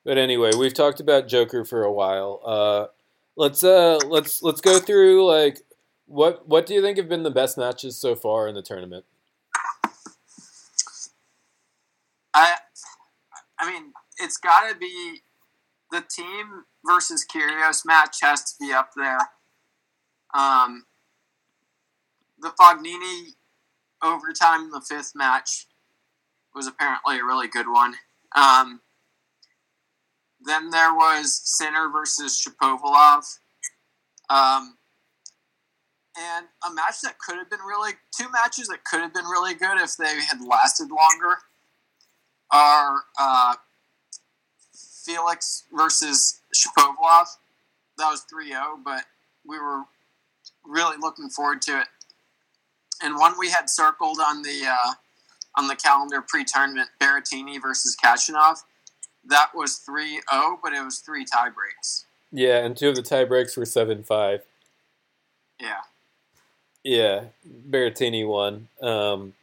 But 0.04 0.18
anyway, 0.18 0.52
we've 0.58 0.74
talked 0.74 1.00
about 1.00 1.28
Joker 1.28 1.66
for 1.66 1.84
a 1.84 1.92
while. 1.92 2.42
Uh, 2.46 2.86
let's 3.36 3.64
uh, 3.64 4.00
let's 4.08 4.44
let's 4.44 4.62
go 4.62 4.80
through 4.80 5.26
like 5.26 5.62
what 6.06 6.48
what 6.48 6.66
do 6.66 6.74
you 6.74 6.82
think 6.82 6.98
have 6.98 7.10
been 7.10 7.24
the 7.24 7.32
best 7.32 7.58
matches 7.58 7.98
so 7.98 8.16
far 8.16 8.48
in 8.48 8.56
the 8.56 8.62
tournament? 8.62 9.06
I 12.34 12.56
I 13.60 13.72
mean, 13.72 13.94
it's 14.18 14.38
got 14.38 14.70
to 14.70 14.76
be 14.76 15.22
the 15.92 16.02
Thiem 16.02 16.64
versus 16.86 17.26
Kyrgios 17.26 17.86
match 17.86 18.18
has 18.22 18.44
to 18.44 18.56
be 18.60 18.72
up 18.74 18.92
there. 18.96 19.20
Um, 20.34 20.86
the 22.40 22.50
Fognini 22.50 23.34
overtime 24.04 24.66
in 24.66 24.70
the 24.72 24.82
fifth 24.82 25.14
match 25.16 25.68
was 26.54 26.68
apparently 26.68 27.20
a 27.20 27.24
really 27.24 27.48
good 27.48 27.68
one. 27.70 27.96
Um, 28.36 28.82
then 30.42 30.70
there 30.70 30.94
was 30.94 31.42
Sinner 31.44 31.90
versus 31.90 32.40
Shapovalov. 32.40 33.40
Um, 34.30 34.78
and 36.18 36.46
a 36.70 36.74
match 36.74 37.02
that 37.04 37.20
could 37.20 37.38
have 37.38 37.50
been 37.50 37.60
really 37.60 37.94
two 38.16 38.30
matches 38.32 38.68
that 38.68 38.84
could 38.84 39.02
have 39.02 39.14
been 39.14 39.26
really 39.26 39.54
good 39.54 39.80
if 39.80 39.98
they 39.98 40.22
had 40.22 40.42
lasted 40.42 40.90
longer 40.90 41.38
are 42.52 43.02
uh, 43.20 43.56
Felix 44.74 45.64
versus 45.74 46.42
Shapovalov. 46.56 47.28
That 47.98 48.10
was 48.10 48.26
3-0, 48.34 48.84
but 48.84 49.04
we 49.46 49.60
were 49.60 49.84
really 50.66 50.98
looking 51.00 51.30
forward 51.30 51.62
to 51.64 51.82
it. 51.82 51.88
And 53.02 53.18
one 53.18 53.34
we 53.38 53.50
had 53.50 53.70
circled 53.70 54.20
on 54.20 54.42
the 54.42 54.68
uh, 54.68 54.94
on 55.58 55.68
the 55.68 55.76
calendar 55.76 56.22
pre-tournament, 56.22 56.90
Berrettini 57.00 57.62
versus 57.62 57.96
Khachanov 58.02 58.58
that 59.28 59.50
was 59.56 59.78
3 59.78 60.22
0, 60.32 60.60
but 60.62 60.74
it 60.74 60.84
was 60.84 61.00
three 61.00 61.26
tie 61.26 61.50
breaks. 61.50 62.06
Yeah, 62.32 62.64
and 62.64 62.76
two 62.76 62.90
of 62.90 62.96
the 62.96 63.02
tie 63.02 63.26
breaks 63.26 63.58
were 63.58 63.66
7 63.66 64.04
5. 64.04 64.42
Yeah. 65.60 65.82
Yeah, 66.86 67.24
Berrettini 67.68 68.28
won. 68.28 68.68
Um, 68.80 69.34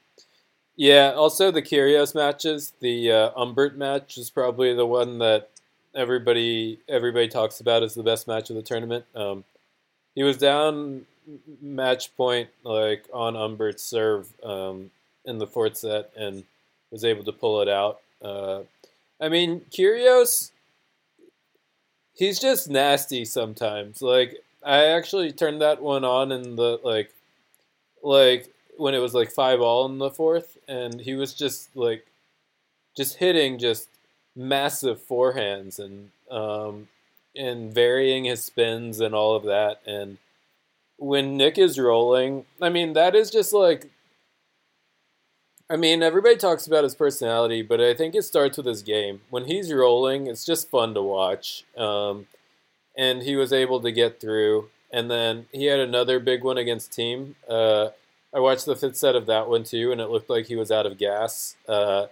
yeah, 0.76 1.10
also 1.10 1.50
the 1.50 1.60
Kyrgios 1.60 2.14
matches. 2.14 2.72
The 2.80 3.10
uh, 3.10 3.30
Humbert 3.30 3.76
match 3.76 4.16
is 4.16 4.30
probably 4.30 4.72
the 4.74 4.86
one 4.86 5.18
that 5.18 5.50
everybody 5.92 6.78
everybody 6.88 7.26
talks 7.26 7.60
about 7.60 7.82
as 7.82 7.94
the 7.94 8.04
best 8.04 8.28
match 8.28 8.48
of 8.48 8.54
the 8.54 8.62
tournament. 8.62 9.04
Um, 9.16 9.42
he 10.14 10.22
was 10.22 10.38
down 10.38 11.04
match 11.60 12.16
point 12.16 12.48
like 12.62 13.06
on 13.12 13.34
Humbert's 13.34 13.82
serve 13.82 14.28
um, 14.44 14.92
in 15.24 15.38
the 15.38 15.46
fourth 15.46 15.76
set 15.76 16.12
and 16.16 16.44
was 16.92 17.04
able 17.04 17.24
to 17.24 17.32
pull 17.32 17.60
it 17.60 17.68
out. 17.68 18.00
Uh, 18.22 18.60
I 19.20 19.28
mean, 19.28 19.62
Kyrgios, 19.72 20.52
he's 22.14 22.38
just 22.38 22.70
nasty 22.70 23.24
sometimes. 23.24 24.00
Like 24.00 24.44
I 24.64 24.84
actually 24.84 25.32
turned 25.32 25.60
that 25.60 25.82
one 25.82 26.04
on 26.04 26.30
in 26.30 26.54
the 26.54 26.78
like, 26.84 27.10
like 28.02 28.52
when 28.76 28.94
it 28.94 28.98
was 28.98 29.14
like 29.14 29.30
five 29.30 29.60
all 29.60 29.86
in 29.86 29.98
the 29.98 30.10
fourth, 30.10 30.58
and 30.68 31.00
he 31.00 31.14
was 31.14 31.34
just 31.34 31.74
like, 31.76 32.06
just 32.96 33.16
hitting 33.16 33.58
just 33.58 33.88
massive 34.34 35.00
forehands 35.00 35.78
and 35.78 36.10
um, 36.30 36.88
and 37.36 37.72
varying 37.74 38.24
his 38.24 38.44
spins 38.44 39.00
and 39.00 39.14
all 39.14 39.34
of 39.34 39.44
that. 39.44 39.80
And 39.86 40.18
when 40.96 41.36
Nick 41.36 41.58
is 41.58 41.78
rolling, 41.78 42.44
I 42.60 42.68
mean 42.68 42.92
that 42.94 43.14
is 43.14 43.30
just 43.30 43.52
like 43.52 43.90
I 45.72 45.76
mean, 45.76 46.02
everybody 46.02 46.36
talks 46.36 46.66
about 46.66 46.84
his 46.84 46.94
personality, 46.94 47.62
but 47.62 47.80
I 47.80 47.94
think 47.94 48.14
it 48.14 48.24
starts 48.24 48.58
with 48.58 48.66
his 48.66 48.82
game. 48.82 49.22
When 49.30 49.46
he's 49.46 49.72
rolling, 49.72 50.26
it's 50.26 50.44
just 50.44 50.68
fun 50.68 50.92
to 50.92 51.00
watch. 51.00 51.64
Um, 51.78 52.26
and 52.94 53.22
he 53.22 53.36
was 53.36 53.54
able 53.54 53.80
to 53.80 53.90
get 53.90 54.20
through. 54.20 54.68
And 54.92 55.10
then 55.10 55.46
he 55.52 55.64
had 55.64 55.80
another 55.80 56.20
big 56.20 56.44
one 56.44 56.58
against 56.58 56.92
Thiem. 56.92 57.34
Uh, 57.48 57.88
I 58.34 58.40
watched 58.40 58.66
the 58.66 58.76
fifth 58.76 58.96
set 58.96 59.16
of 59.16 59.26
that 59.26 59.48
one 59.48 59.64
too, 59.64 59.90
and 59.90 60.00
it 60.00 60.10
looked 60.10 60.28
like 60.30 60.46
he 60.46 60.56
was 60.56 60.70
out 60.70 60.86
of 60.86 60.98
gas. 60.98 61.56
Uh, 61.66 62.06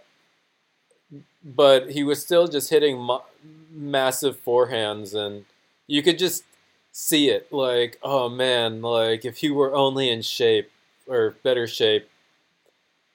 but 1.45 1.91
he 1.91 2.03
was 2.03 2.23
still 2.23 2.49
just 2.49 2.71
hitting 2.71 2.99
ma- 2.99 3.23
massive 3.71 4.43
forehands, 4.43 5.15
and 5.15 5.45
you 5.87 6.03
could 6.03 6.19
just 6.19 6.45
see 6.93 7.29
it. 7.29 7.53
Like, 7.53 7.99
oh 8.03 8.29
man, 8.29 8.83
like 8.83 9.25
if 9.25 9.39
he 9.39 9.51
were 9.51 9.75
only 9.75 10.11
in 10.11 10.23
shape 10.23 10.71
or 11.07 11.37
better 11.43 11.67
shape, 11.67 12.09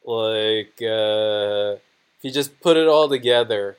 like, 0.04 0.76
uh, 0.82 1.78
if 1.78 2.22
he 2.22 2.32
just 2.32 2.60
put 2.62 2.78
it 2.78 2.88
all 2.88 3.10
together. 3.10 3.78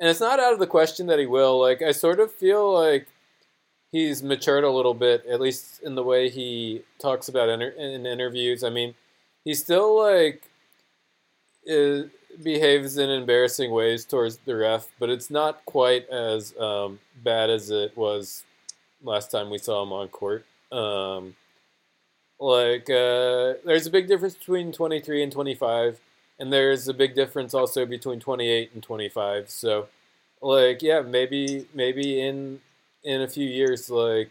And 0.00 0.10
it's 0.10 0.20
not 0.20 0.40
out 0.40 0.52
of 0.52 0.58
the 0.58 0.66
question 0.66 1.06
that 1.06 1.18
he 1.18 1.26
will. 1.26 1.58
Like, 1.58 1.80
I 1.80 1.92
sort 1.92 2.20
of 2.20 2.32
feel 2.32 2.72
like 2.72 3.08
he's 3.94 4.24
matured 4.24 4.64
a 4.64 4.70
little 4.70 4.92
bit, 4.92 5.24
at 5.24 5.40
least 5.40 5.80
in 5.84 5.94
the 5.94 6.02
way 6.02 6.28
he 6.28 6.82
talks 6.98 7.28
about 7.28 7.48
inter- 7.48 7.76
in 7.78 8.04
interviews. 8.06 8.64
I 8.64 8.68
mean, 8.68 8.92
he 9.44 9.54
still, 9.54 9.96
like, 9.96 10.50
is, 11.64 12.10
behaves 12.42 12.98
in 12.98 13.08
embarrassing 13.08 13.70
ways 13.70 14.04
towards 14.04 14.38
the 14.38 14.56
ref, 14.56 14.88
but 14.98 15.10
it's 15.10 15.30
not 15.30 15.64
quite 15.64 16.08
as 16.08 16.58
um, 16.58 16.98
bad 17.22 17.50
as 17.50 17.70
it 17.70 17.96
was 17.96 18.42
last 19.00 19.30
time 19.30 19.48
we 19.48 19.58
saw 19.58 19.84
him 19.84 19.92
on 19.92 20.08
court. 20.08 20.44
Um, 20.72 21.36
like, 22.40 22.90
uh, 22.90 23.62
there's 23.64 23.86
a 23.86 23.92
big 23.92 24.08
difference 24.08 24.34
between 24.34 24.72
23 24.72 25.22
and 25.22 25.30
25, 25.30 26.00
and 26.40 26.52
there's 26.52 26.88
a 26.88 26.94
big 26.94 27.14
difference 27.14 27.54
also 27.54 27.86
between 27.86 28.18
28 28.18 28.72
and 28.74 28.82
25. 28.82 29.50
So, 29.50 29.86
like, 30.42 30.82
yeah, 30.82 31.00
maybe 31.00 31.68
maybe 31.72 32.20
in 32.20 32.58
in 33.04 33.22
a 33.22 33.28
few 33.28 33.46
years, 33.46 33.90
like, 33.90 34.30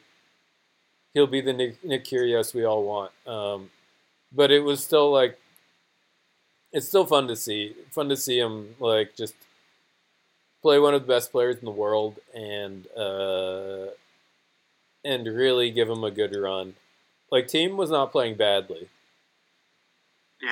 he'll 1.14 1.28
be 1.28 1.42
the 1.42 1.54
Nick, 1.54 1.84
Nick 1.84 2.06
Kyrgios 2.06 2.54
we 2.54 2.66
all 2.66 2.84
want. 2.84 3.12
Um, 3.28 3.70
but 4.32 4.52
it 4.52 4.62
was 4.62 4.84
still 4.84 5.12
like, 5.12 5.40
it's 6.72 6.88
still 6.88 7.06
fun 7.06 7.28
to 7.28 7.36
see. 7.36 7.76
Fun 7.92 8.10
to 8.10 8.18
see 8.18 8.40
him 8.40 8.76
like 8.80 9.16
just 9.16 9.36
play 10.62 10.80
one 10.80 10.94
of 10.94 11.02
the 11.02 11.08
best 11.08 11.32
players 11.32 11.58
in 11.58 11.66
the 11.66 11.72
world 11.72 12.18
and 12.34 12.88
uh, 12.98 13.88
and 15.06 15.28
really 15.28 15.70
give 15.70 15.90
him 15.90 16.04
a 16.04 16.12
good 16.12 16.36
run. 16.36 16.74
Like 17.32 17.48
Thiem 17.48 17.76
was 17.76 17.92
not 17.92 18.12
playing 18.12 18.36
badly. 18.36 18.90
Yeah. 20.42 20.50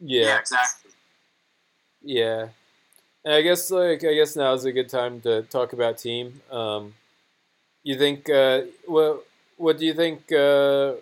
Yeah. 0.00 0.24
Yeah, 0.24 0.38
exactly. 0.38 0.90
Yeah. 2.02 2.48
And 3.26 3.34
I 3.34 3.42
guess 3.42 3.72
like 3.72 4.04
I 4.04 4.14
guess 4.14 4.36
now 4.36 4.52
is 4.52 4.64
a 4.66 4.72
good 4.72 4.88
time 4.88 5.20
to 5.22 5.42
talk 5.42 5.72
about 5.72 5.96
Thiem. 5.96 6.30
Um, 6.48 6.94
you 7.82 7.98
think 7.98 8.30
uh, 8.30 8.60
what 8.86 9.26
what 9.56 9.78
do 9.78 9.84
you 9.84 9.94
think 9.94 10.30
uh, 10.30 10.92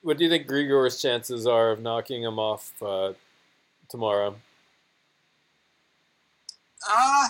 what 0.00 0.16
do 0.16 0.24
you 0.24 0.30
think 0.30 0.46
Grigor's 0.46 1.00
chances 1.00 1.46
are 1.46 1.72
of 1.72 1.82
knocking 1.82 2.22
him 2.22 2.38
off 2.38 2.72
uh, 2.82 3.12
tomorrow? 3.90 4.36
Uh, 6.88 7.28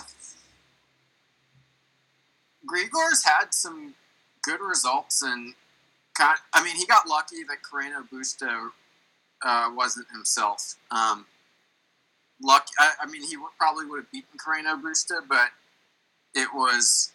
Grigor's 2.65 3.25
had 3.25 3.53
some 3.53 3.93
good 4.41 4.61
results, 4.61 5.21
and 5.21 5.53
I 6.17 6.63
mean, 6.63 6.77
he 6.77 6.85
got 6.85 7.09
lucky 7.09 7.43
that 7.43 7.57
Carreno 7.61 8.07
Busta 8.09 8.69
uh, 9.43 9.69
wasn't 9.75 10.07
himself. 10.13 10.75
Um, 10.91 11.25
luck. 12.41 12.67
I, 12.79 12.91
I 13.01 13.05
mean, 13.07 13.23
he 13.23 13.33
w- 13.35 13.49
probably 13.57 13.85
would 13.85 13.97
have 13.97 14.11
beaten 14.11 14.37
Carreno 14.37 14.81
Busta, 14.81 15.21
but 15.27 15.49
it 16.35 16.49
was 16.53 17.11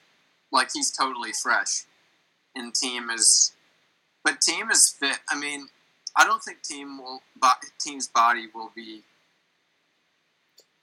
like 0.50 0.68
he's 0.74 0.90
totally 0.90 1.30
fresh, 1.32 1.84
and 2.54 2.72
Thiem 2.74 3.12
is, 3.14 3.52
but 4.24 4.38
Thiem 4.40 4.70
is 4.70 4.88
fit. 4.98 5.18
I 5.30 5.38
mean, 5.38 5.68
I 6.16 6.24
don't 6.24 6.42
think 6.42 6.58
Thiem 6.62 6.98
will 6.98 7.22
bo- 7.40 7.48
Thiem's 7.84 8.08
body 8.08 8.46
will 8.54 8.70
be. 8.74 9.02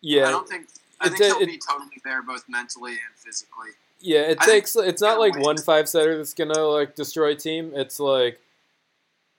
Yeah, 0.02 0.28
I 0.28 0.32
don't 0.32 0.47
think. 0.47 0.67
I 1.02 1.10
think 1.10 1.23
he'll 1.23 1.39
it- 1.41 1.45
be 1.47 1.60
totally 1.60 2.02
there, 2.04 2.21
both 2.21 2.45
mentally 2.49 2.91
and 2.91 3.15
physically. 3.15 3.69
Yeah, 4.02 4.21
it 4.21 4.38
I 4.39 4.45
takes. 4.45 4.75
It's 4.78 5.02
not 5.02 5.19
like 5.19 5.38
one 5.38 5.58
five 5.58 5.89
setter 5.89 6.15
that's 6.17 6.34
gonna 6.34 6.60
like 6.65 6.95
destroy 6.95 7.36
Thiem. 7.36 7.71
It's 7.75 7.99
like, 7.99 8.39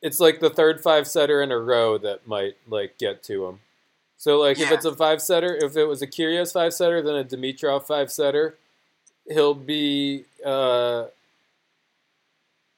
it's 0.02 0.20
like 0.20 0.40
the 0.40 0.50
third 0.50 0.82
five 0.82 1.08
setter 1.08 1.40
in 1.42 1.50
a 1.50 1.58
row 1.58 1.96
that 1.96 2.26
might 2.26 2.56
like 2.68 2.98
get 2.98 3.22
to 3.24 3.46
him. 3.46 3.60
So 4.20 4.38
like 4.38 4.60
if 4.60 4.70
it's 4.70 4.84
a 4.84 4.94
five 4.94 5.22
setter, 5.22 5.56
if 5.56 5.78
it 5.78 5.86
was 5.86 6.02
a 6.02 6.06
Kyrgios 6.06 6.52
five 6.52 6.74
setter, 6.74 7.00
then 7.00 7.14
a 7.16 7.24
Dimitrov 7.24 7.84
five 7.84 8.12
setter, 8.12 8.58
he'll 9.26 9.54
be 9.54 10.26
uh 10.44 11.06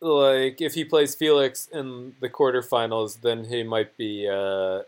like 0.01 0.61
if 0.61 0.75
he 0.75 0.85
plays 0.85 1.17
Felix 1.17 1.67
in 1.73 2.15
the 2.21 2.29
quarterfinals, 2.29 3.23
then 3.23 3.47
he 3.47 3.65
might 3.65 3.97
be 3.97 4.29
uh 4.29 4.83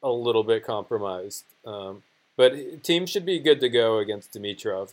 a 0.00 0.10
little 0.10 0.44
bit 0.44 0.64
compromised. 0.64 1.42
Um, 1.64 2.04
but 2.36 2.52
Thiem 2.84 3.08
should 3.08 3.26
be 3.26 3.40
good 3.40 3.58
to 3.58 3.68
go 3.68 3.98
against 3.98 4.32
Dimitrov. 4.32 4.92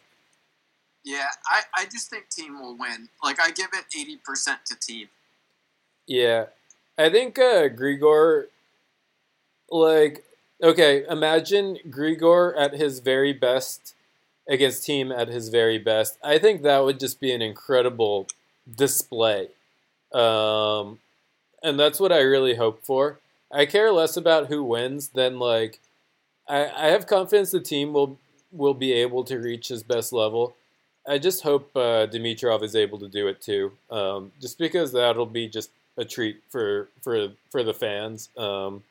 Yeah, 1.03 1.27
I, 1.45 1.61
I 1.81 1.85
just 1.85 2.09
think 2.09 2.29
Thiem 2.31 2.59
will 2.59 2.75
win. 2.75 3.09
Like 3.23 3.39
I 3.39 3.51
give 3.51 3.67
it 3.73 3.85
eighty 3.95 4.17
percent 4.17 4.65
to 4.65 4.75
Thiem. 4.75 5.09
Yeah, 6.07 6.45
I 6.97 7.11
think 7.11 7.37
uh, 7.37 7.69
Grigor, 7.69 8.45
like, 9.69 10.25
okay, 10.61 11.05
imagine 11.09 11.77
Grigor 11.89 12.53
at 12.57 12.73
his 12.75 12.99
very 12.99 13.33
best 13.33 13.95
against 14.47 14.87
Thiem 14.87 15.17
at 15.17 15.29
his 15.29 15.49
very 15.49 15.77
best. 15.77 16.17
I 16.23 16.37
think 16.37 16.61
that 16.61 16.83
would 16.83 16.99
just 16.99 17.19
be 17.19 17.31
an 17.31 17.41
incredible 17.41 18.27
display, 18.75 19.49
um, 20.13 20.99
and 21.63 21.79
that's 21.79 21.99
what 21.99 22.11
I 22.11 22.19
really 22.19 22.55
hope 22.55 22.83
for. 22.83 23.19
I 23.51 23.65
care 23.65 23.91
less 23.91 24.17
about 24.17 24.47
who 24.47 24.63
wins 24.63 25.09
than 25.09 25.37
like, 25.37 25.79
I, 26.49 26.65
I 26.65 26.87
have 26.87 27.07
confidence 27.07 27.51
the 27.51 27.59
Thiem 27.59 27.91
will 27.91 28.17
will 28.51 28.73
be 28.73 28.93
able 28.93 29.23
to 29.23 29.37
reach 29.37 29.69
his 29.69 29.83
best 29.83 30.13
level. 30.13 30.55
I 31.07 31.17
just 31.17 31.43
hope 31.43 31.69
uh, 31.75 32.07
Dimitrov 32.07 32.63
is 32.63 32.75
able 32.75 32.99
to 32.99 33.09
do 33.09 33.27
it 33.27 33.41
too, 33.41 33.73
um, 33.91 34.31
just 34.39 34.57
because 34.57 34.91
that'll 34.91 35.25
be 35.25 35.47
just 35.47 35.71
a 35.97 36.05
treat 36.05 36.41
for 36.49 36.89
for 37.01 37.29
for 37.51 37.63
the 37.63 37.73
fans. 37.73 38.29
Um, 38.37 38.83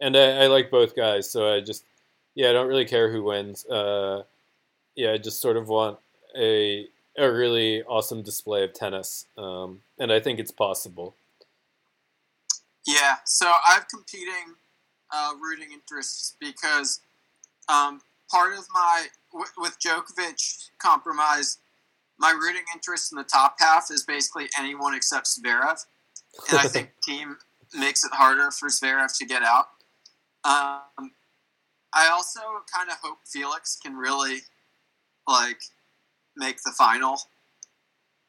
and 0.00 0.16
I, 0.16 0.44
I 0.44 0.46
like 0.46 0.70
both 0.70 0.94
guys, 0.96 1.30
so 1.30 1.52
I 1.52 1.60
just 1.60 1.84
yeah, 2.34 2.50
I 2.50 2.52
don't 2.52 2.68
really 2.68 2.84
care 2.84 3.10
who 3.10 3.24
wins. 3.24 3.64
Uh, 3.66 4.22
yeah, 4.94 5.12
I 5.12 5.18
just 5.18 5.40
sort 5.40 5.56
of 5.56 5.68
want 5.68 5.98
a 6.36 6.86
a 7.18 7.30
really 7.30 7.82
awesome 7.84 8.22
display 8.22 8.62
of 8.62 8.74
tennis, 8.74 9.26
um, 9.38 9.80
and 9.98 10.12
I 10.12 10.20
think 10.20 10.38
it's 10.38 10.50
possible. 10.50 11.14
Yeah, 12.86 13.16
so 13.24 13.46
I 13.46 13.74
have 13.74 13.88
competing 13.88 14.54
uh, 15.12 15.32
rooting 15.42 15.72
interests 15.72 16.36
because 16.38 17.00
um, 17.68 18.00
part 18.30 18.52
of 18.52 18.64
my 18.72 19.06
w- 19.32 19.50
with 19.58 19.78
Djokovic 19.80 20.68
compromise, 20.78 21.58
my 22.18 22.30
rooting 22.30 22.64
interest 22.74 23.12
in 23.12 23.18
the 23.18 23.24
top 23.24 23.56
half 23.58 23.90
is 23.90 24.04
basically 24.04 24.48
anyone 24.58 24.94
except 24.94 25.26
Zverev, 25.26 25.84
and 26.50 26.58
I 26.58 26.68
think 26.68 26.92
Thiem 27.08 27.36
makes 27.76 28.04
it 28.04 28.12
harder 28.12 28.50
for 28.50 28.68
Zverev 28.68 29.16
to 29.18 29.24
get 29.24 29.42
out. 29.42 29.68
Um, 30.46 31.10
I 31.92 32.08
also 32.08 32.40
kind 32.72 32.88
of 32.90 32.98
hope 33.02 33.18
Felix 33.24 33.76
can 33.82 33.96
really 33.96 34.40
like 35.26 35.60
make 36.36 36.62
the 36.62 36.70
final 36.70 37.16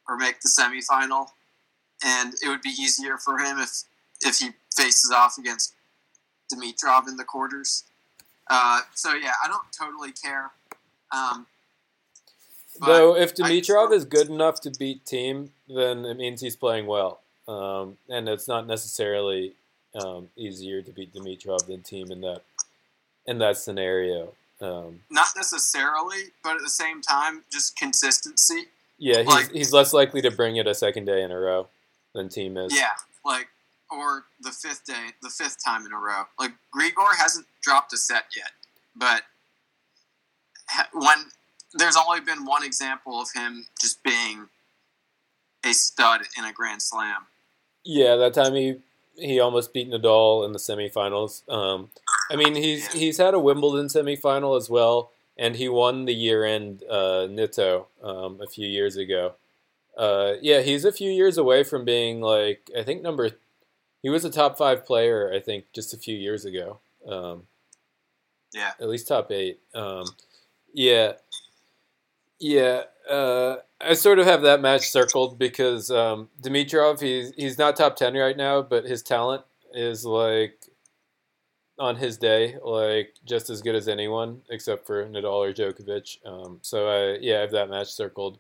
or 0.07 0.17
make 0.17 0.39
the 0.41 0.49
semifinal, 0.49 1.27
and 2.03 2.33
it 2.43 2.47
would 2.47 2.61
be 2.61 2.69
easier 2.69 3.17
for 3.17 3.37
him 3.37 3.59
if 3.59 3.83
if 4.21 4.37
he 4.37 4.49
faces 4.75 5.11
off 5.11 5.37
against 5.37 5.75
Dimitrov 6.51 7.07
in 7.07 7.17
the 7.17 7.23
quarters. 7.23 7.83
Uh, 8.49 8.81
so 8.95 9.13
yeah, 9.13 9.33
I 9.43 9.47
don't 9.47 9.71
totally 9.77 10.11
care. 10.11 10.51
Um, 11.11 11.45
Though, 12.79 13.15
if 13.15 13.35
Dimitrov 13.35 13.91
is 13.91 14.05
good 14.05 14.29
enough 14.29 14.61
to 14.61 14.71
beat 14.71 15.03
Thiem, 15.05 15.49
then 15.67 16.05
it 16.05 16.17
means 16.17 16.41
he's 16.41 16.55
playing 16.55 16.85
well, 16.85 17.21
um, 17.47 17.97
and 18.07 18.29
it's 18.29 18.47
not 18.47 18.65
necessarily 18.67 19.53
um, 20.03 20.29
easier 20.35 20.81
to 20.81 20.91
beat 20.91 21.13
Dimitrov 21.13 21.65
than 21.67 21.81
Thiem 21.81 22.11
in 22.11 22.21
that 22.21 22.41
in 23.25 23.39
that 23.39 23.57
scenario. 23.57 24.33
Um, 24.61 25.01
not 25.11 25.27
necessarily, 25.35 26.31
but 26.43 26.55
at 26.55 26.61
the 26.61 26.69
same 26.69 27.01
time, 27.01 27.43
just 27.51 27.77
consistency. 27.77 28.65
yeah, 28.97 29.19
he's, 29.19 29.27
Like- 29.27 29.51
he's 29.51 29.73
less 29.73 29.93
likely 29.93 30.21
to 30.21 30.31
bring 30.31 30.55
it 30.55 30.65
a 30.67 30.73
second 30.73 31.05
day 31.05 31.21
in 31.21 31.31
a 31.31 31.37
row 31.39 31.67
than 32.13 32.29
Thiem 32.29 32.65
is. 32.65 32.75
Yeah, 32.75 32.89
like 33.23 33.47
or 33.91 34.25
the 34.41 34.51
fifth 34.51 34.85
day, 34.85 35.07
the 35.21 35.29
fifth 35.29 35.63
time 35.63 35.85
in 35.85 35.91
a 35.93 35.97
row. 35.97 36.23
Like 36.39 36.51
Grigor 36.75 37.15
hasn't 37.17 37.45
dropped 37.61 37.93
a 37.93 37.97
set 37.97 38.25
yet, 38.35 38.51
but 38.95 39.23
when 40.93 41.17
there's 41.73 41.95
only 41.97 42.19
been 42.21 42.45
one 42.45 42.63
example 42.63 43.21
of 43.21 43.29
him 43.33 43.65
just 43.79 44.01
being 44.03 44.47
a 45.65 45.73
stud 45.73 46.21
in 46.37 46.45
a 46.45 46.51
Grand 46.53 46.81
Slam. 46.81 47.23
Yeah, 47.83 48.15
that 48.17 48.33
time 48.33 48.53
he 48.55 48.75
he 49.17 49.39
almost 49.39 49.73
beat 49.73 49.89
Nadal 49.89 50.45
in 50.45 50.53
the 50.53 50.59
semifinals. 50.59 51.47
Um, 51.51 51.89
I 52.31 52.35
mean, 52.35 52.55
he's 52.55 52.91
he's 52.93 53.17
had 53.17 53.33
a 53.33 53.39
Wimbledon 53.39 53.87
semifinal 53.87 54.57
as 54.57 54.69
well, 54.69 55.11
and 55.37 55.55
he 55.55 55.67
won 55.69 56.05
the 56.05 56.13
year-end 56.13 56.83
uh, 56.89 57.27
Nitto 57.29 57.85
um, 58.03 58.39
a 58.41 58.47
few 58.47 58.67
years 58.67 58.95
ago. 58.97 59.33
Uh, 59.97 60.33
yeah, 60.41 60.61
he's 60.61 60.85
a 60.85 60.91
few 60.91 61.09
years 61.11 61.37
away 61.37 61.63
from 61.63 61.83
being 61.85 62.21
like 62.21 62.69
I 62.77 62.83
think 62.83 63.01
number. 63.01 63.31
He 64.03 64.09
was 64.09 64.23
a 64.23 64.29
top 64.29 64.57
five 64.57 64.85
player, 64.85 65.31
I 65.33 65.39
think, 65.39 65.65
just 65.73 65.93
a 65.93 65.97
few 65.97 66.15
years 66.15 66.45
ago. 66.45 66.79
Um, 67.07 67.47
Yeah. 68.53 68.71
at 68.79 68.87
least 68.87 69.07
top 69.07 69.31
eight. 69.31 69.59
Um, 69.73 70.05
yeah, 70.73 71.13
yeah. 72.39 72.83
Uh, 73.09 73.57
I 73.79 73.93
sort 73.93 74.19
of 74.19 74.25
have 74.25 74.41
that 74.41 74.61
match 74.61 74.89
circled 74.89 75.37
because 75.37 75.91
um, 75.91 76.29
Dimitrov, 76.41 76.99
he's 76.99 77.31
he's 77.35 77.57
not 77.57 77.75
top 77.75 77.95
ten 77.95 78.15
right 78.15 78.35
now, 78.35 78.61
but 78.61 78.85
his 78.85 79.03
talent 79.03 79.43
is 79.73 80.05
like 80.05 80.65
on 81.79 81.95
his 81.95 82.17
day, 82.17 82.57
like 82.63 83.13
just 83.25 83.49
as 83.49 83.61
good 83.61 83.75
as 83.75 83.87
anyone 83.87 84.41
except 84.49 84.87
for 84.87 85.05
Nadal 85.05 85.49
or 85.49 85.53
Djokovic. 85.53 86.25
Um, 86.25 86.59
so 86.61 86.87
I 86.87 87.17
yeah, 87.21 87.37
I 87.37 87.41
have 87.41 87.51
that 87.51 87.69
match 87.69 87.91
circled. 87.91 88.39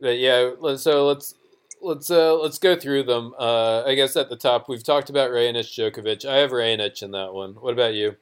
But 0.00 0.18
yeah, 0.18 0.50
so 0.76 1.06
let's 1.06 1.34
let's 1.82 2.10
uh, 2.10 2.36
let's 2.36 2.58
go 2.58 2.76
through 2.76 3.04
them. 3.04 3.34
Uh, 3.38 3.82
I 3.84 3.94
guess 3.94 4.16
at 4.16 4.28
the 4.28 4.36
top 4.36 4.68
we've 4.68 4.84
talked 4.84 5.10
about 5.10 5.30
Raonic, 5.30 5.66
Djokovic. 5.66 6.24
I 6.24 6.36
have 6.36 6.50
Raonic 6.50 7.02
in 7.02 7.10
that 7.12 7.34
one. 7.34 7.54
What 7.54 7.72
about 7.72 7.94
you? 7.94 8.16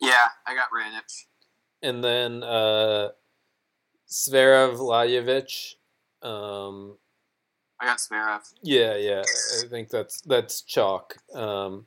Yeah, 0.00 0.28
I 0.46 0.54
got 0.54 0.68
Raonic. 0.70 1.24
And 1.84 2.02
then 2.02 2.42
uh, 2.42 3.10
Zverev 4.08 4.78
Lajovic. 4.78 5.74
Um, 6.22 6.96
I 7.78 7.84
got 7.84 7.98
Zverev. 7.98 8.40
yeah, 8.62 8.96
yeah, 8.96 9.22
I 9.62 9.68
think 9.68 9.90
that's 9.90 10.22
that's 10.22 10.62
chalk. 10.62 11.16
Um, 11.34 11.84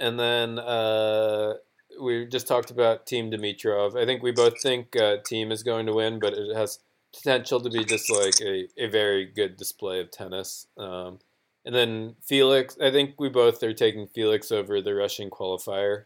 and 0.00 0.18
then 0.18 0.58
uh, 0.58 1.54
we 2.00 2.24
just 2.24 2.48
talked 2.48 2.70
about 2.70 3.06
Thiem 3.06 3.30
Dimitrov. 3.30 4.00
I 4.00 4.06
think 4.06 4.22
we 4.22 4.32
both 4.32 4.60
think 4.62 4.96
uh, 4.96 5.18
Thiem 5.18 5.52
is 5.52 5.62
going 5.62 5.84
to 5.86 5.92
win, 5.92 6.18
but 6.18 6.32
it 6.32 6.56
has 6.56 6.78
potential 7.14 7.60
to 7.60 7.68
be 7.68 7.84
just 7.84 8.10
like 8.10 8.40
a, 8.40 8.68
a 8.78 8.88
very 8.88 9.26
good 9.26 9.58
display 9.58 10.00
of 10.00 10.10
tennis. 10.10 10.66
Um, 10.78 11.18
and 11.64 11.74
then 11.74 12.16
Felix, 12.22 12.78
I 12.82 12.90
think 12.90 13.20
we 13.20 13.28
both 13.28 13.62
are 13.62 13.74
taking 13.74 14.06
Felix 14.06 14.50
over 14.50 14.80
the 14.80 14.94
Russian 14.94 15.28
qualifier. 15.28 16.04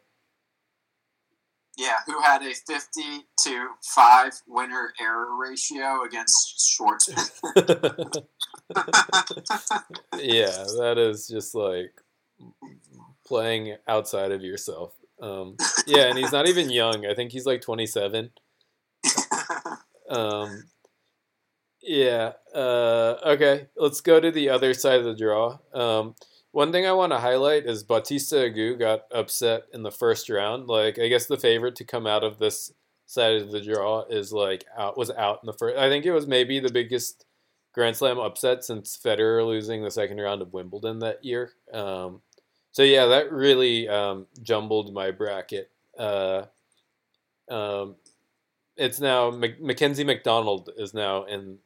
Yeah, 1.76 1.96
who 2.06 2.20
had 2.22 2.42
a 2.42 2.54
50 2.54 3.02
to 3.42 3.68
5 3.94 4.32
winner 4.48 4.92
error 5.00 5.36
ratio 5.38 6.04
against 6.04 6.78
Schwartzman. 6.80 7.28
yeah, 10.18 10.64
that 10.78 10.94
is 10.96 11.28
just 11.28 11.54
like 11.54 11.92
playing 13.26 13.76
outside 13.86 14.32
of 14.32 14.42
yourself. 14.42 14.94
Um, 15.20 15.56
yeah, 15.86 16.08
and 16.08 16.18
he's 16.18 16.32
not 16.32 16.48
even 16.48 16.70
young. 16.70 17.04
I 17.06 17.14
think 17.14 17.32
he's 17.32 17.46
like 17.46 17.60
27. 17.60 18.30
Um, 20.08 20.64
yeah. 21.82 22.32
Uh, 22.54 23.16
okay, 23.24 23.68
let's 23.76 24.00
go 24.00 24.20
to 24.20 24.30
the 24.30 24.50
other 24.50 24.74
side 24.74 25.00
of 25.00 25.04
the 25.04 25.14
draw. 25.14 25.58
Um, 25.72 26.14
one 26.56 26.72
thing 26.72 26.86
I 26.86 26.92
want 26.92 27.12
to 27.12 27.18
highlight 27.18 27.66
is 27.66 27.82
Bautista 27.82 28.36
Agut 28.36 28.78
got 28.78 29.02
upset 29.12 29.64
in 29.74 29.82
the 29.82 29.90
first 29.90 30.30
round. 30.30 30.68
Like, 30.68 30.98
I 30.98 31.08
guess 31.08 31.26
the 31.26 31.36
favorite 31.36 31.76
to 31.76 31.84
come 31.84 32.06
out 32.06 32.24
of 32.24 32.38
this 32.38 32.72
side 33.04 33.42
of 33.42 33.50
the 33.50 33.60
draw 33.60 34.06
is 34.08 34.32
like 34.32 34.64
out 34.74 34.96
was 34.96 35.10
out 35.10 35.40
in 35.42 35.48
the 35.48 35.52
first. 35.52 35.76
I 35.76 35.90
think 35.90 36.06
it 36.06 36.12
was 36.12 36.26
maybe 36.26 36.58
the 36.58 36.72
biggest 36.72 37.26
Grand 37.74 37.94
Slam 37.94 38.18
upset 38.18 38.64
since 38.64 38.96
Federer 38.96 39.46
losing 39.46 39.84
the 39.84 39.90
second 39.90 40.18
round 40.18 40.40
of 40.40 40.54
Wimbledon 40.54 41.00
that 41.00 41.22
year. 41.22 41.50
Um, 41.74 42.22
so 42.72 42.82
yeah, 42.82 43.04
that 43.04 43.30
really 43.30 43.86
um, 43.86 44.26
jumbled 44.42 44.94
my 44.94 45.10
bracket. 45.10 45.70
Uh, 45.98 46.44
um, 47.50 47.96
it's 48.78 48.98
now 48.98 49.30
Mackenzie 49.30 50.04
McDonald 50.04 50.70
is 50.78 50.94
now 50.94 51.24
in 51.24 51.58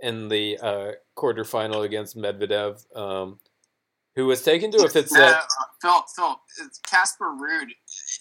in 0.00 0.28
the 0.28 0.58
uh, 0.62 0.92
quarterfinal 1.16 1.84
against 1.84 2.16
Medvedev, 2.16 2.86
um, 2.96 3.40
who 4.16 4.26
was 4.26 4.42
taken 4.42 4.70
to 4.72 4.84
a 4.84 4.88
fifth 4.88 5.10
set. 5.10 5.34
Uh, 5.34 5.42
Phil, 5.80 6.04
Phil, 6.16 6.36
Casper 6.88 7.26
Ruud. 7.26 7.68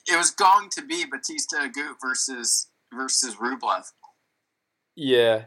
It 0.07 0.17
was 0.17 0.31
going 0.31 0.69
to 0.71 0.85
be 0.85 1.05
Bautista 1.05 1.55
Agut 1.55 1.95
versus 2.01 2.67
versus 2.93 3.35
Rublev. 3.35 3.91
Yeah. 4.95 5.45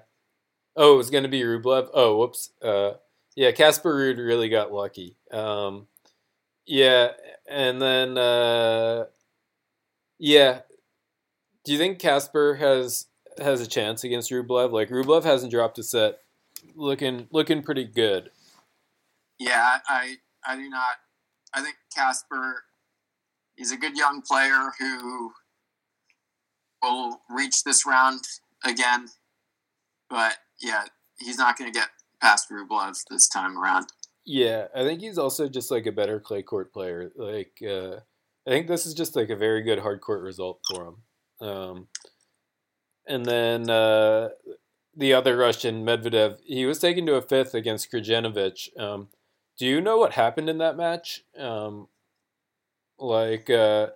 Oh, 0.74 0.94
it 0.94 0.96
was 0.96 1.10
going 1.10 1.24
to 1.24 1.28
be 1.28 1.42
Rublev. 1.42 1.88
Oh, 1.92 2.18
whoops. 2.18 2.50
Uh, 2.62 2.92
yeah, 3.36 3.52
Casper 3.52 3.94
Ruud 3.94 4.18
really 4.18 4.48
got 4.48 4.72
lucky. 4.72 5.16
Um, 5.30 5.86
yeah, 6.66 7.12
and 7.48 7.80
then 7.80 8.18
uh, 8.18 9.04
yeah, 10.18 10.60
do 11.64 11.72
you 11.72 11.78
think 11.78 11.98
Casper 11.98 12.56
has 12.56 13.06
has 13.38 13.60
a 13.60 13.66
chance 13.66 14.02
against 14.02 14.30
Rublev? 14.30 14.72
Like 14.72 14.88
Rublev 14.88 15.24
hasn't 15.24 15.52
dropped 15.52 15.78
a 15.78 15.82
set, 15.82 16.18
looking 16.74 17.28
looking 17.30 17.62
pretty 17.62 17.84
good. 17.84 18.30
Yeah, 19.38 19.78
I 19.88 20.16
I 20.48 20.56
do 20.56 20.68
not. 20.68 20.96
I 21.54 21.62
think 21.62 21.76
Casper, 21.94 22.64
he's 23.56 23.70
a 23.70 23.76
good 23.76 23.96
young 23.96 24.22
player 24.22 24.72
who 24.78 25.32
will 26.82 27.20
reach 27.28 27.64
this 27.64 27.86
round 27.86 28.20
again, 28.64 29.08
but 30.08 30.38
yeah, 30.60 30.84
he's 31.18 31.38
not 31.38 31.58
going 31.58 31.70
to 31.70 31.78
get 31.78 31.90
past 32.20 32.48
Rublev 32.50 32.96
this 33.10 33.28
time 33.28 33.58
around. 33.58 33.88
Yeah, 34.24 34.66
I 34.74 34.82
think 34.82 35.00
he's 35.00 35.18
also 35.18 35.48
just 35.48 35.70
like 35.70 35.86
a 35.86 35.92
better 35.92 36.18
clay 36.18 36.42
court 36.42 36.72
player. 36.72 37.10
Like, 37.16 37.52
uh, 37.62 37.96
I 38.46 38.50
think 38.50 38.68
this 38.68 38.86
is 38.86 38.94
just 38.94 39.16
like 39.16 39.30
a 39.30 39.36
very 39.36 39.62
good 39.62 39.80
hard 39.80 40.00
court 40.00 40.22
result 40.22 40.60
for 40.68 40.88
him. 40.88 41.48
Um, 41.48 41.88
and 43.06 43.24
then 43.24 43.70
uh, 43.70 44.30
the 44.96 45.14
other 45.14 45.36
Russian, 45.36 45.84
Medvedev, 45.84 46.38
he 46.44 46.66
was 46.66 46.78
taken 46.78 47.06
to 47.06 47.14
a 47.14 47.22
fifth 47.22 47.54
against 47.54 47.90
Krajinovic. 47.92 48.78
Um, 48.78 49.08
do 49.58 49.66
you 49.66 49.80
know 49.80 49.98
what 49.98 50.12
happened 50.12 50.48
in 50.48 50.58
that 50.58 50.76
match? 50.76 51.24
Um, 51.36 51.88
like, 52.98 53.50
uh, 53.50 53.88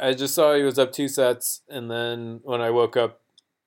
I 0.00 0.12
just 0.12 0.34
saw 0.34 0.54
he 0.54 0.62
was 0.62 0.78
up 0.78 0.92
two 0.92 1.08
sets, 1.08 1.62
and 1.68 1.90
then 1.90 2.40
when 2.44 2.60
I 2.60 2.70
woke 2.70 2.96
up, 2.96 3.20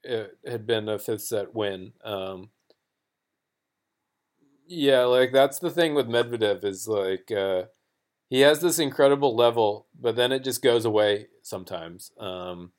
it 0.03 0.37
had 0.45 0.65
been 0.65 0.87
a 0.87 0.99
fifth 0.99 1.23
set 1.23 1.53
win. 1.53 1.93
Um, 2.03 2.49
yeah, 4.67 5.03
like 5.03 5.31
that's 5.31 5.59
the 5.59 5.69
thing 5.69 5.93
with 5.93 6.07
Medvedev 6.07 6.63
is 6.63 6.87
like 6.87 7.31
uh, 7.31 7.63
he 8.29 8.41
has 8.41 8.61
this 8.61 8.79
incredible 8.79 9.35
level, 9.35 9.87
but 9.99 10.15
then 10.15 10.31
it 10.31 10.43
just 10.43 10.61
goes 10.61 10.85
away 10.85 11.27
sometimes. 11.41 12.11
Um, 12.19 12.71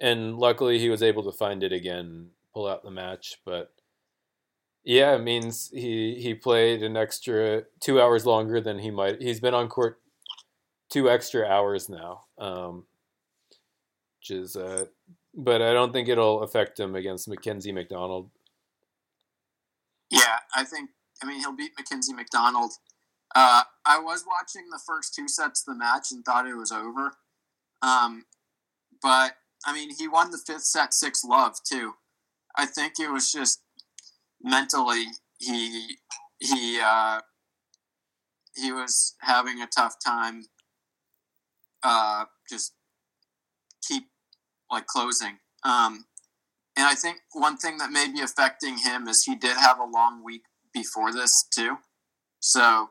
and 0.00 0.38
luckily, 0.38 0.78
he 0.78 0.88
was 0.88 1.02
able 1.02 1.22
to 1.24 1.36
find 1.36 1.62
it 1.62 1.72
again, 1.72 2.30
pull 2.54 2.66
out 2.66 2.82
the 2.82 2.90
match. 2.90 3.40
But 3.44 3.72
yeah, 4.84 5.14
it 5.14 5.22
means 5.22 5.70
he 5.72 6.16
he 6.20 6.34
played 6.34 6.82
an 6.82 6.96
extra 6.96 7.64
two 7.80 8.00
hours 8.00 8.26
longer 8.26 8.60
than 8.60 8.78
he 8.78 8.90
might. 8.90 9.20
He's 9.20 9.40
been 9.40 9.54
on 9.54 9.68
court 9.68 10.00
two 10.90 11.10
extra 11.10 11.46
hours 11.46 11.88
now, 11.88 12.24
um, 12.38 12.84
which 14.18 14.30
is. 14.30 14.56
Uh, 14.56 14.86
but 15.32 15.62
I 15.62 15.72
don't 15.72 15.92
think 15.92 16.08
it'll 16.08 16.42
affect 16.42 16.80
him 16.80 16.96
against 16.96 17.28
Mackenzie 17.28 17.72
McDonald. 17.72 18.30
Yeah, 20.10 20.38
I 20.56 20.64
think. 20.64 20.90
I 21.22 21.26
mean, 21.26 21.38
he'll 21.40 21.54
beat 21.54 21.72
Mackenzie 21.78 22.14
McDonald 22.14 22.72
uh, 23.34 23.62
I 23.86 23.98
was 23.98 24.24
watching 24.26 24.68
the 24.70 24.80
first 24.84 25.14
two 25.14 25.28
sets 25.28 25.62
of 25.62 25.74
the 25.74 25.78
match 25.78 26.10
and 26.10 26.24
thought 26.24 26.48
it 26.48 26.56
was 26.56 26.72
over. 26.72 27.12
Um, 27.82 28.24
but 29.02 29.36
I 29.64 29.72
mean, 29.72 29.94
he 29.96 30.08
won 30.08 30.30
the 30.30 30.38
fifth 30.38 30.64
set 30.64 30.92
six 30.92 31.24
love 31.24 31.56
too. 31.64 31.92
I 32.56 32.66
think 32.66 32.94
it 32.98 33.10
was 33.10 33.30
just 33.30 33.60
mentally 34.42 35.06
he 35.38 35.96
he 36.38 36.80
uh, 36.82 37.20
he 38.56 38.72
was 38.72 39.14
having 39.20 39.60
a 39.60 39.66
tough 39.66 39.96
time. 40.04 40.44
Uh, 41.82 42.24
just 42.48 42.74
keep 43.86 44.04
like 44.70 44.86
closing. 44.86 45.38
Um, 45.64 46.04
and 46.76 46.86
I 46.86 46.94
think 46.94 47.18
one 47.32 47.56
thing 47.56 47.78
that 47.78 47.90
may 47.90 48.10
be 48.10 48.20
affecting 48.20 48.78
him 48.78 49.08
is 49.08 49.24
he 49.24 49.34
did 49.34 49.56
have 49.56 49.78
a 49.78 49.84
long 49.84 50.24
week 50.24 50.42
before 50.72 51.12
this 51.12 51.46
too. 51.54 51.76
So 52.40 52.90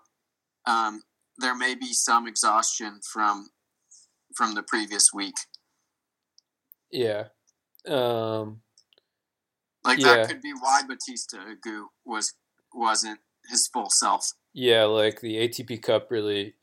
um, 0.66 1.04
there 1.38 1.56
may 1.56 1.76
be 1.76 1.94
some 1.94 2.28
exhaustion 2.28 3.00
from 3.12 3.50
from 4.36 4.56
the 4.56 4.64
previous 4.64 5.12
week. 5.14 5.36
Yeah. 6.92 7.26
Um, 7.88 8.62
like 9.84 10.00
yeah. 10.00 10.16
that 10.16 10.28
could 10.28 10.42
be 10.42 10.54
why 10.60 10.82
Bautista 10.88 11.38
Agut 11.38 11.86
was 12.06 12.34
wasn't 12.74 13.20
his 13.50 13.68
full 13.68 13.90
self. 13.90 14.32
Yeah, 14.54 14.84
like 14.86 15.22
the 15.22 15.36
ATP 15.36 15.82
Cup 15.82 16.12
really. 16.12 16.56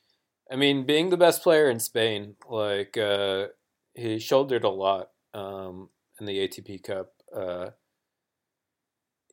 I 0.51 0.57
mean, 0.57 0.87
being 0.87 1.11
the 1.11 1.17
best 1.17 1.43
player 1.43 1.69
in 1.69 1.81
Spain, 1.81 2.37
like 2.49 2.97
uh, 2.97 3.47
he 3.95 4.19
shouldered 4.19 4.65
a 4.65 4.69
lot 4.69 5.11
um, 5.35 5.89
in 6.21 6.27
the 6.27 6.47
ATP 6.47 6.85
Cup. 6.85 7.13
Uh, 7.35 7.71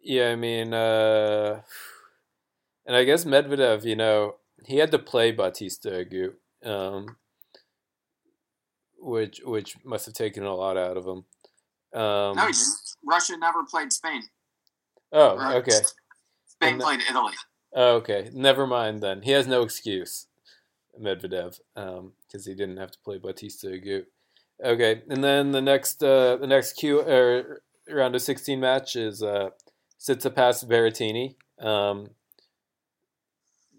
yeah, 0.01 0.29
I 0.29 0.35
mean, 0.35 0.73
uh, 0.73 1.61
and 2.85 2.95
I 2.95 3.03
guess 3.03 3.25
Medvedev, 3.25 3.85
you 3.85 3.95
know, 3.95 4.35
he 4.65 4.77
had 4.77 4.91
to 4.91 4.99
play 4.99 5.31
Bautista 5.31 5.89
Agut, 5.89 6.33
um, 6.67 7.17
which 8.97 9.41
which 9.45 9.75
must 9.85 10.05
have 10.05 10.15
taken 10.15 10.43
a 10.43 10.55
lot 10.55 10.77
out 10.77 10.97
of 10.97 11.05
him. 11.05 11.25
Um, 11.99 12.35
no, 12.35 12.49
Russia 13.05 13.37
never 13.37 13.63
played 13.63 13.91
Spain. 13.93 14.23
Oh, 15.11 15.37
right. 15.37 15.55
okay. 15.57 15.79
Spain 16.47 16.79
played 16.79 17.01
Italy. 17.09 17.33
Oh, 17.73 17.95
okay. 17.95 18.29
Never 18.33 18.65
mind 18.65 19.01
then. 19.01 19.21
He 19.21 19.31
has 19.31 19.47
no 19.47 19.61
excuse, 19.61 20.27
Medvedev, 20.99 21.59
because 21.75 21.97
um, 21.99 22.13
he 22.31 22.53
didn't 22.53 22.77
have 22.77 22.91
to 22.91 22.99
play 23.03 23.17
Bautista 23.17 23.67
Agut. 23.67 24.05
Okay, 24.63 25.01
and 25.09 25.23
then 25.23 25.51
the 25.51 25.61
next 25.61 26.03
uh, 26.03 26.37
the 26.37 26.47
next 26.47 26.73
Q 26.73 27.01
er, 27.01 27.63
round 27.89 28.15
of 28.15 28.21
sixteen 28.21 28.59
match 28.59 28.95
is 28.95 29.21
uh, 29.21 29.49
Tsitsipas 29.99 30.65
Berrettini. 30.65 31.35
Um, 31.59 32.11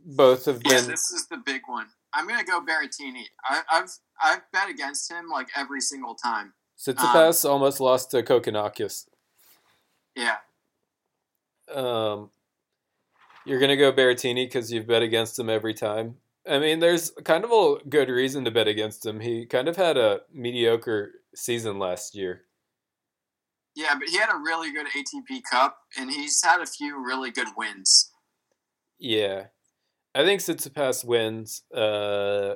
both 0.04 0.44
have 0.44 0.60
been. 0.60 0.72
Yeah, 0.72 0.80
this 0.80 1.10
is 1.10 1.26
the 1.30 1.38
big 1.38 1.62
one. 1.66 1.87
I'm 2.12 2.28
gonna 2.28 2.44
go 2.44 2.60
Berrettini. 2.60 3.24
I, 3.48 3.62
have 3.68 3.90
I've 4.22 4.42
bet 4.52 4.68
against 4.68 5.10
him 5.10 5.28
like 5.32 5.48
every 5.56 5.80
single 5.80 6.14
time. 6.14 6.52
Tsitsipas 6.78 7.44
um, 7.44 7.52
almost 7.52 7.80
lost 7.80 8.10
to 8.10 8.22
Kokkinakis. 8.22 9.06
Yeah. 10.16 10.37
Um, 11.73 12.31
you're 13.46 13.60
gonna 13.60 13.77
go 13.77 13.92
Berrettini 13.92 14.46
because 14.46 14.73
you've 14.73 14.87
bet 14.87 15.02
against 15.02 15.38
him 15.38 15.50
every 15.50 15.75
time. 15.75 16.17
I 16.48 16.58
mean, 16.58 16.81
there's 16.81 17.10
kind 17.25 17.44
of 17.44 17.50
a 17.50 17.77
good 17.88 18.08
reason 18.10 18.44
to 18.44 18.50
bet 18.50 18.69
against 18.69 19.04
him. 19.06 19.21
He 19.21 19.46
kind 19.46 19.67
of 19.67 19.77
had 19.77 19.96
a 19.96 20.21
mediocre 20.33 21.12
season 21.35 21.79
last 21.79 22.15
year. 22.15 22.42
Yeah, 23.75 23.94
but 23.98 24.08
he 24.08 24.19
had 24.19 24.31
a 24.31 24.37
really 24.38 24.71
good 24.73 24.87
ATP 24.87 25.40
Cup, 25.50 25.79
and 25.98 26.10
he's 26.10 26.40
had 26.44 26.60
a 26.60 26.67
few 26.67 27.04
really 27.04 27.31
good 27.31 27.48
wins. 27.56 28.12
Yeah, 28.98 29.46
I 30.15 30.23
think 30.25 30.40
Tsitsipas 30.40 31.04
wins. 31.04 31.62
Uh, 31.75 32.54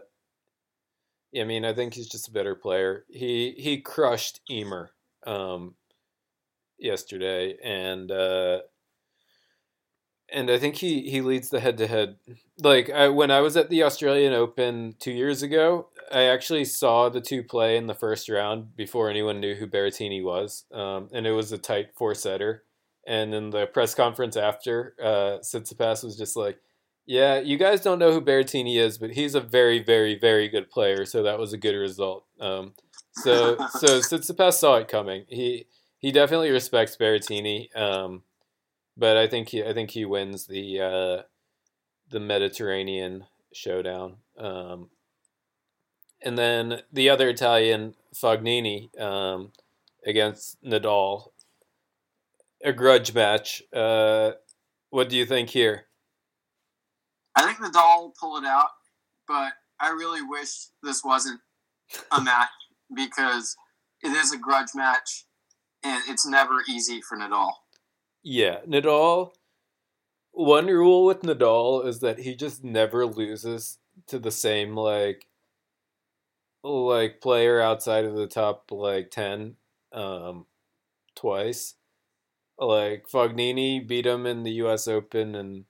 I 1.39 1.45
mean, 1.45 1.65
I 1.65 1.75
think 1.75 1.95
he's 1.95 2.09
just 2.09 2.29
a 2.29 2.33
better 2.33 2.55
player. 2.55 3.05
He 3.09 3.55
he 3.59 3.81
crushed 3.81 4.41
Ymer. 4.49 4.91
um, 5.27 5.75
yesterday, 6.79 7.57
and 7.63 8.11
uh, 8.11 8.61
and 10.31 10.51
I 10.51 10.59
think 10.59 10.77
he 10.77 11.11
he 11.11 11.21
leads 11.21 11.51
the 11.51 11.61
head 11.61 11.79
to 11.79 11.87
head. 11.87 12.17
Like 12.63 12.91
I, 12.91 13.09
when 13.09 13.31
I 13.31 13.41
was 13.41 13.57
at 13.57 13.71
the 13.71 13.83
Australian 13.83 14.33
Open 14.33 14.95
two 14.99 15.13
years 15.13 15.43
ago, 15.43 15.89
I 16.13 16.23
actually 16.25 16.65
saw 16.65 17.09
the 17.09 17.21
two 17.21 17.43
play 17.43 17.77
in 17.77 17.87
the 17.87 17.95
first 17.95 18.29
round 18.29 18.77
before 18.77 19.09
anyone 19.11 19.41
knew 19.41 19.55
who 19.55 19.67
Berrettini 19.67 20.23
was, 20.23 20.65
um, 20.73 21.09
and 21.13 21.27
it 21.27 21.33
was 21.33 21.53
a 21.53 21.59
tight 21.59 21.95
four 21.97 22.15
setter. 22.15 22.65
And 23.07 23.35
in 23.35 23.51
the 23.51 23.67
press 23.67 23.95
conference 23.95 24.37
after, 24.37 24.95
uh, 25.03 25.39
Tsitsipas 25.41 26.05
was 26.05 26.17
just 26.19 26.37
like 26.37 26.59
Yeah, 27.07 27.39
you 27.41 27.57
guys 27.57 27.81
don't 27.81 27.99
know 27.99 28.13
who 28.13 28.21
Berrettini 28.21 28.77
is, 28.79 28.99
but 28.99 29.13
he's 29.13 29.35
a 29.35 29.41
very, 29.41 29.83
very, 29.83 30.19
very 30.19 30.47
good 30.47 30.71
player. 30.71 31.07
So 31.07 31.23
that 31.23 31.39
was 31.39 31.55
a 31.55 31.57
good 31.57 31.75
result. 31.75 32.27
Um, 32.39 32.75
so 33.15 33.57
so 33.79 34.01
Tsitsipas 34.01 34.55
saw 34.55 34.77
it 34.77 34.89
coming. 34.89 35.25
He 35.29 35.67
he 35.99 36.13
definitely 36.13 36.51
respects 36.51 36.97
Berrettini, 36.97 37.75
um, 37.77 38.23
but 38.97 39.17
I 39.17 39.27
think 39.27 39.49
he 39.49 39.63
I 39.63 39.73
think 39.73 39.91
he 39.91 40.05
wins 40.05 40.47
the 40.47 40.81
uh, 40.81 41.23
the 42.09 42.21
Mediterranean 42.21 43.27
showdown. 43.53 44.19
Um, 44.39 44.91
and 46.23 46.37
then 46.37 46.83
the 46.93 47.11
other 47.11 47.29
Italian, 47.29 47.95
Fognini, 48.15 48.99
um, 49.01 49.53
against 50.05 50.63
Nadal, 50.63 51.29
a 52.65 52.73
grudge 52.73 53.15
match. 53.15 53.63
Uh, 53.73 54.33
what 54.91 55.09
do 55.09 55.17
you 55.17 55.27
think 55.27 55.51
here? 55.51 55.87
I 57.37 57.45
think 57.45 57.59
Nadal 57.59 58.03
will 58.03 58.15
pull 58.19 58.37
it 58.37 58.45
out, 58.45 58.71
but 59.29 59.53
I 59.81 59.91
really 59.91 60.23
wish 60.23 60.69
this 60.83 61.05
wasn't 61.05 61.41
a 62.11 62.21
match 62.21 62.49
because 62.95 63.57
it 64.03 64.09
is 64.09 64.33
a 64.33 64.39
grudge 64.39 64.71
match 64.75 65.25
it's 65.83 66.27
never 66.27 66.63
easy 66.69 67.01
for 67.01 67.17
Nadal. 67.17 67.51
Yeah, 68.23 68.59
Nadal. 68.67 69.33
One 70.33 70.67
rule 70.67 71.05
with 71.05 71.23
Nadal 71.23 71.87
is 71.87 72.01
that 72.01 72.21
he 72.21 72.35
just 72.35 72.63
never 72.63 73.07
loses 73.07 73.79
to 74.07 74.19
the 74.19 74.31
same 74.31 74.77
like 74.77 75.27
like 76.63 77.21
player 77.21 77.61
outside 77.61 78.05
of 78.05 78.15
the 78.15 78.27
top 78.27 78.71
like 78.71 79.11
10 79.11 79.57
um 79.93 80.47
twice. 81.17 81.75
Like 82.59 83.07
Fognini 83.09 83.87
beat 83.87 84.07
him 84.07 84.27
in 84.27 84.43
the 84.43 84.53
US 84.63 84.87
Open 84.89 85.35
and 85.35 85.65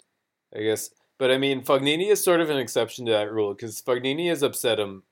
I 0.54 0.60
guess 0.60 0.90
but 1.18 1.30
I 1.30 1.38
mean 1.38 1.62
Fognini 1.62 2.10
is 2.10 2.22
sort 2.22 2.40
of 2.40 2.50
an 2.50 2.58
exception 2.58 3.06
to 3.06 3.12
that 3.12 3.32
rule 3.32 3.54
cuz 3.54 3.80
Fognini 3.80 4.28
has 4.28 4.42
upset 4.42 4.78
him 4.78 5.04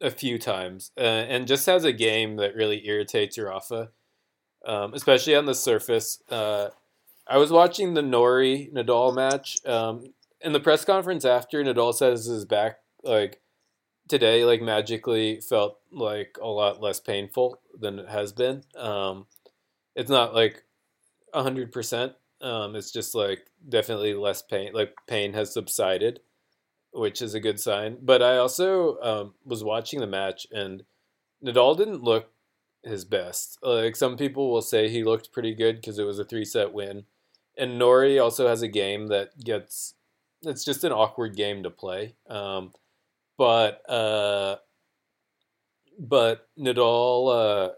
a 0.00 0.10
few 0.10 0.38
times 0.38 0.92
uh, 0.98 1.00
and 1.00 1.46
just 1.46 1.66
has 1.66 1.84
a 1.84 1.92
game 1.92 2.36
that 2.36 2.54
really 2.54 2.86
irritates 2.86 3.38
Rafa. 3.38 3.90
Um, 4.66 4.94
especially 4.94 5.34
on 5.34 5.46
the 5.46 5.54
surface. 5.54 6.22
Uh, 6.30 6.68
I 7.26 7.38
was 7.38 7.50
watching 7.50 7.94
the 7.94 8.02
Norrie 8.02 8.70
Nadal 8.72 9.14
match. 9.14 9.58
Um, 9.66 10.12
in 10.40 10.52
the 10.52 10.60
press 10.60 10.84
conference 10.84 11.24
after, 11.24 11.62
Nadal 11.62 11.94
says 11.94 12.26
his 12.26 12.44
back 12.44 12.78
like 13.02 13.40
today 14.08 14.44
like 14.44 14.60
magically 14.60 15.40
felt 15.40 15.78
like 15.90 16.36
a 16.40 16.46
lot 16.46 16.82
less 16.82 17.00
painful 17.00 17.60
than 17.78 17.98
it 17.98 18.08
has 18.08 18.32
been. 18.32 18.62
Um, 18.76 19.26
it's 19.94 20.10
not 20.10 20.34
like 20.34 20.64
hundred 21.32 21.72
percent. 21.72 22.12
Um, 22.40 22.76
it's 22.76 22.90
just 22.90 23.14
like 23.14 23.46
definitely 23.66 24.14
less 24.14 24.42
pain. 24.42 24.72
Like 24.74 24.94
pain 25.06 25.32
has 25.32 25.52
subsided, 25.52 26.20
which 26.92 27.22
is 27.22 27.34
a 27.34 27.40
good 27.40 27.58
sign. 27.58 27.98
But 28.02 28.22
I 28.22 28.36
also 28.36 29.00
um, 29.00 29.34
was 29.44 29.64
watching 29.64 30.00
the 30.00 30.06
match 30.06 30.46
and 30.52 30.84
Nadal 31.44 31.76
didn't 31.76 32.02
look 32.02 32.30
his 32.84 33.04
best. 33.04 33.58
Like 33.62 33.96
some 33.96 34.16
people 34.16 34.50
will 34.50 34.62
say 34.62 34.88
he 34.88 35.04
looked 35.04 35.32
pretty 35.32 35.54
good 35.54 35.76
because 35.76 35.98
it 35.98 36.04
was 36.04 36.18
a 36.18 36.24
three 36.24 36.44
set 36.44 36.72
win. 36.72 37.04
And 37.56 37.78
Norrie 37.78 38.18
also 38.18 38.48
has 38.48 38.62
a 38.62 38.68
game 38.68 39.08
that 39.08 39.42
gets 39.42 39.94
it's 40.42 40.64
just 40.64 40.84
an 40.84 40.92
awkward 40.92 41.36
game 41.36 41.62
to 41.62 41.70
play. 41.70 42.14
Um, 42.28 42.72
but 43.36 43.88
uh, 43.88 44.56
but 45.98 46.48
Nadal, 46.58 47.68
uh, 47.68 47.72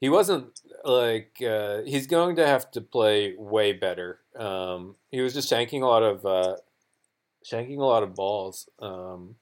he 0.00 0.08
wasn't 0.08 0.60
like 0.84 1.42
uh, 1.46 1.82
he's 1.82 2.06
going 2.06 2.36
to 2.36 2.46
have 2.46 2.70
to 2.72 2.80
play 2.80 3.34
way 3.36 3.72
better. 3.72 4.20
Um, 4.36 4.96
he 5.10 5.20
was 5.20 5.34
just 5.34 5.50
shanking 5.50 5.82
a 5.82 5.86
lot 5.86 6.02
of 6.02 6.26
uh, 6.26 6.56
shanking 7.44 7.78
a 7.78 7.84
lot 7.84 8.02
of 8.02 8.14
balls. 8.14 8.68
Um, 8.78 9.36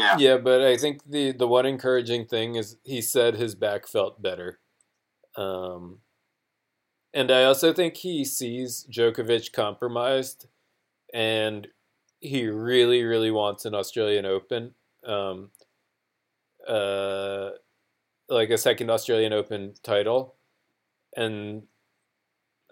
Yeah. 0.00 0.16
yeah, 0.18 0.36
but 0.38 0.62
I 0.62 0.76
think 0.76 1.02
the 1.06 1.32
the 1.32 1.46
one 1.46 1.66
encouraging 1.66 2.26
thing 2.26 2.54
is 2.54 2.76
he 2.84 3.00
said 3.02 3.36
his 3.36 3.54
back 3.54 3.86
felt 3.86 4.22
better. 4.22 4.58
Um, 5.36 5.98
and 7.12 7.30
I 7.30 7.44
also 7.44 7.72
think 7.72 7.96
he 7.96 8.24
sees 8.24 8.86
Djokovic 8.90 9.52
compromised, 9.52 10.46
and 11.12 11.68
he 12.20 12.46
really, 12.46 13.02
really 13.02 13.30
wants 13.30 13.64
an 13.64 13.74
Australian 13.74 14.26
Open, 14.26 14.74
um, 15.04 15.50
uh, 16.68 17.50
like 18.28 18.50
a 18.50 18.58
second 18.58 18.90
Australian 18.90 19.32
Open 19.32 19.74
title, 19.82 20.36
and 21.16 21.64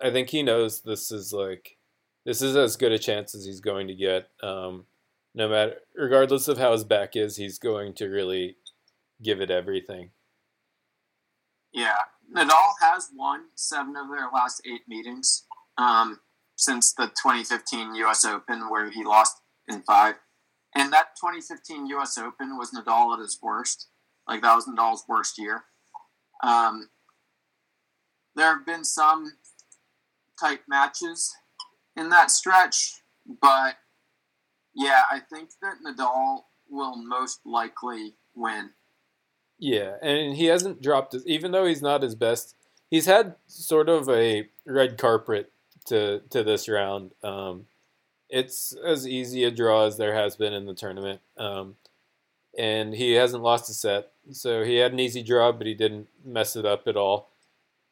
I 0.03 0.11
think 0.11 0.31
he 0.31 0.43
knows 0.43 0.83
this 0.83 1.11
is 1.11 1.33
like 1.33 1.77
this 2.25 2.43
is 2.43 2.57
as 2.57 2.77
good 2.77 2.93
a 2.93 2.99
chance 2.99 3.35
as 3.35 3.45
he's 3.45 3.61
going 3.61 3.89
to 3.89 3.95
get. 3.95 4.29
Um, 4.43 4.85
no 5.39 5.49
matter, 5.49 5.77
regardless 5.95 6.49
of 6.49 6.59
how 6.59 6.73
his 6.73 6.83
back 6.83 7.15
is, 7.15 7.37
he's 7.37 7.61
going 7.61 7.95
to 7.95 8.09
really 8.09 8.57
give 9.23 9.41
it 9.41 9.53
everything. 9.53 10.11
Yeah, 11.73 11.99
Nadal 12.35 12.73
has 12.81 13.11
won 13.15 13.45
seven 13.55 13.95
of 13.97 14.09
their 14.09 14.29
last 14.35 14.61
eight 14.67 14.83
meetings 14.89 15.45
um, 15.79 16.19
since 16.57 16.93
the 16.93 17.07
2015 17.07 17.95
U.S. 17.95 18.25
Open, 18.25 18.69
where 18.69 18.91
he 18.91 19.05
lost 19.05 19.37
in 19.69 19.83
five. 19.83 20.17
And 20.75 20.93
that 20.93 21.15
2015 21.21 21.87
U.S. 21.87 22.19
Open 22.19 22.59
was 22.59 22.73
Nadal 22.73 23.15
at 23.15 23.21
his 23.21 23.39
worst. 23.41 23.87
Like 24.27 24.43
that 24.43 24.57
was 24.57 24.67
Nadal's 24.67 25.05
worst 25.09 25.39
year. 25.39 25.63
Um, 26.43 26.89
there 28.35 28.57
have 28.57 28.67
been 28.67 28.85
some 28.85 29.35
tight 30.39 30.61
matches 30.69 31.33
in 31.97 32.09
that 32.09 32.33
stretch, 32.33 33.03
but 33.41 33.77
yeah, 34.79 35.03
I 35.11 35.19
think 35.19 35.51
that 35.61 35.77
Nadal 35.85 36.45
will 36.71 36.97
most 36.97 37.41
likely 37.45 38.15
win. 38.35 38.71
Yeah, 39.59 39.97
and 40.01 40.37
he 40.37 40.47
hasn't 40.47 40.81
dropped 40.81 41.13
his, 41.15 41.27
even 41.27 41.51
though 41.51 41.67
he's 41.67 41.83
not 41.83 42.03
his 42.03 42.15
best. 42.15 42.55
He's 42.89 43.07
had 43.07 43.35
sort 43.49 43.89
of 43.89 44.09
a 44.09 44.49
red 44.65 44.97
carpet 44.97 45.51
to 45.87 46.21
to 46.31 46.45
this 46.45 46.69
round. 46.69 47.11
Um, 47.25 47.67
it's 48.31 48.73
as 48.85 49.07
easy 49.07 49.43
a 49.45 49.51
draw 49.51 49.87
as 49.87 49.97
there 49.97 50.15
has 50.15 50.37
been 50.37 50.53
in 50.53 50.67
the 50.67 50.75
tournament, 50.75 51.21
um, 51.37 51.75
and 52.57 52.95
he 52.95 53.15
hasn't 53.15 53.43
lost 53.43 53.69
a 53.69 53.75
set. 53.75 54.13
So 54.31 54.63
he 54.63 54.77
had 54.77 54.93
an 54.93 55.01
easy 55.01 55.25
draw, 55.25 55.51
but 55.51 55.67
he 55.67 55.75
didn't 55.75 56.07
mess 56.25 56.55
it 56.55 56.65
up 56.65 56.87
at 56.87 56.97
all. 56.97 57.31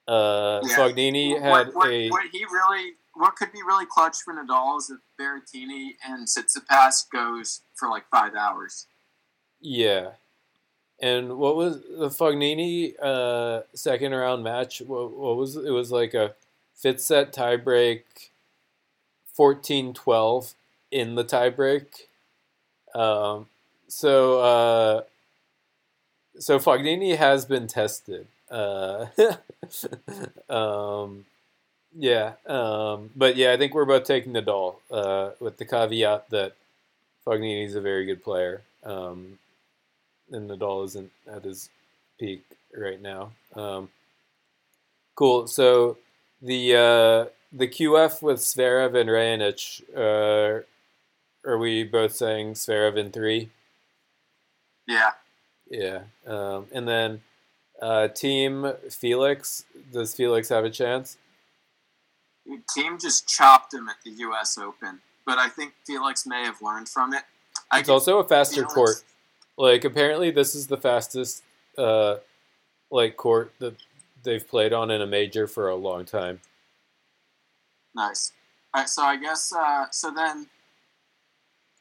Uh, 0.07 0.61
Yeah. 0.63 0.77
Fognini 0.77 1.33
what, 1.33 1.43
had 1.43 1.75
what, 1.75 1.91
a 1.91 2.09
what 2.11 2.27
he 2.31 2.45
really 2.45 2.93
what 3.17 3.37
could 3.37 3.53
be 3.53 3.63
really 3.63 3.87
clutch 3.87 4.19
for 4.25 4.35
Nadal 4.35 4.79
is 4.79 4.91
if 4.91 4.99
Berrettini 5.19 5.95
and 6.07 6.27
Tsitsipas 6.27 7.11
goes 7.11 7.63
for 7.75 7.89
like 7.89 8.05
five 8.11 8.35
hours. 8.35 8.87
Yeah. 9.61 10.11
And 11.01 11.37
what 11.39 11.57
was 11.57 11.81
the 11.83 12.09
Fognini 12.09 12.95
uh, 13.01 13.63
second 13.75 14.13
round 14.13 14.45
match? 14.45 14.81
What, 14.87 15.13
what 15.13 15.37
was 15.37 15.57
it? 15.57 15.71
was 15.71 15.91
like 15.91 16.15
a 16.15 16.35
fifth 16.75 17.01
set 17.01 17.33
tiebreak, 17.33 18.03
14-12 19.39 20.55
in 20.91 21.15
the 21.15 21.25
tiebreak. 21.25 21.87
Um, 22.95 23.47
so 23.89 24.41
uh, 24.41 25.03
so 26.39 26.59
Fognini 26.59 27.17
has 27.17 27.45
been 27.45 27.67
tested. 27.67 28.27
Uh, 28.51 29.07
um, 30.49 31.27
yeah, 31.99 32.33
um, 32.47 33.11
but 33.17 33.37
yeah, 33.37 33.53
I 33.53 33.57
think 33.57 33.75
we're 33.75 33.85
both 33.85 34.05
taking 34.05 34.33
Nadal 34.33 34.77
uh, 34.91 35.31
with 35.41 35.57
the 35.57 35.65
caveat 35.65 36.31
that 36.31 36.55
Fognini 37.27 37.65
is 37.65 37.75
a 37.75 37.81
very 37.81 38.05
good 38.05 38.23
player. 38.23 38.63
Um, 38.85 39.39
and 40.31 40.51
Nadal 40.51 40.85
isn't 40.87 41.11
at 41.31 41.45
his 41.45 41.71
peak 42.19 42.45
right 42.77 43.01
now. 43.01 43.33
Um, 43.55 43.89
cool. 45.15 45.47
So 45.47 45.99
the 46.43 46.75
uh, 46.75 47.31
the 47.53 47.69
QF 47.69 48.23
with 48.23 48.39
Zverev 48.41 48.95
and 48.95 49.09
Raonic, 49.09 49.83
uh, 49.97 50.63
are 51.49 51.59
we 51.59 51.85
both 51.85 52.15
saying 52.15 52.55
Zverev 52.55 52.97
in 52.97 53.11
three? 53.11 53.51
Yeah, 54.87 55.13
Yeah. 55.69 56.03
Um, 56.27 56.67
and 56.73 56.87
then 56.87 57.23
uh, 57.81 58.09
Thiem 58.13 58.93
Felix. 58.93 59.65
Does 59.93 60.15
Felix 60.15 60.49
have 60.49 60.65
a 60.65 60.71
chance? 60.71 61.17
Team 62.75 62.99
just 62.99 63.27
chopped 63.29 63.75
him 63.75 63.89
at 63.89 63.97
the 64.05 64.11
U.S. 64.11 64.57
Open, 64.59 65.01
but 65.25 65.39
I 65.39 65.49
think 65.49 65.75
Felix 65.85 66.27
may 66.27 66.45
have 66.45 66.61
learned 66.63 66.89
from 66.89 67.13
it. 67.13 67.23
I 67.71 67.81
It's 67.81 67.89
also 67.89 68.19
a 68.19 68.25
faster 68.29 68.57
Felix- 68.63 68.75
court. 68.75 69.05
Like 69.59 69.85
apparently 69.85 70.31
this 70.31 70.55
is 70.55 70.67
the 70.67 70.77
fastest 70.77 71.43
uh, 71.79 72.17
like 72.91 73.17
court 73.17 73.53
that 73.59 73.75
they've 74.23 74.47
played 74.47 74.73
on 74.73 74.91
in 74.91 75.01
a 75.01 75.07
major 75.07 75.47
for 75.47 75.69
a 75.69 75.75
long 75.77 76.05
time. 76.05 76.41
Nice. 77.95 78.33
All 78.75 78.83
right, 78.83 78.89
so 78.89 79.03
I 79.03 79.17
guess 79.17 79.53
uh, 79.53 79.87
so. 79.91 80.11
Then 80.11 80.47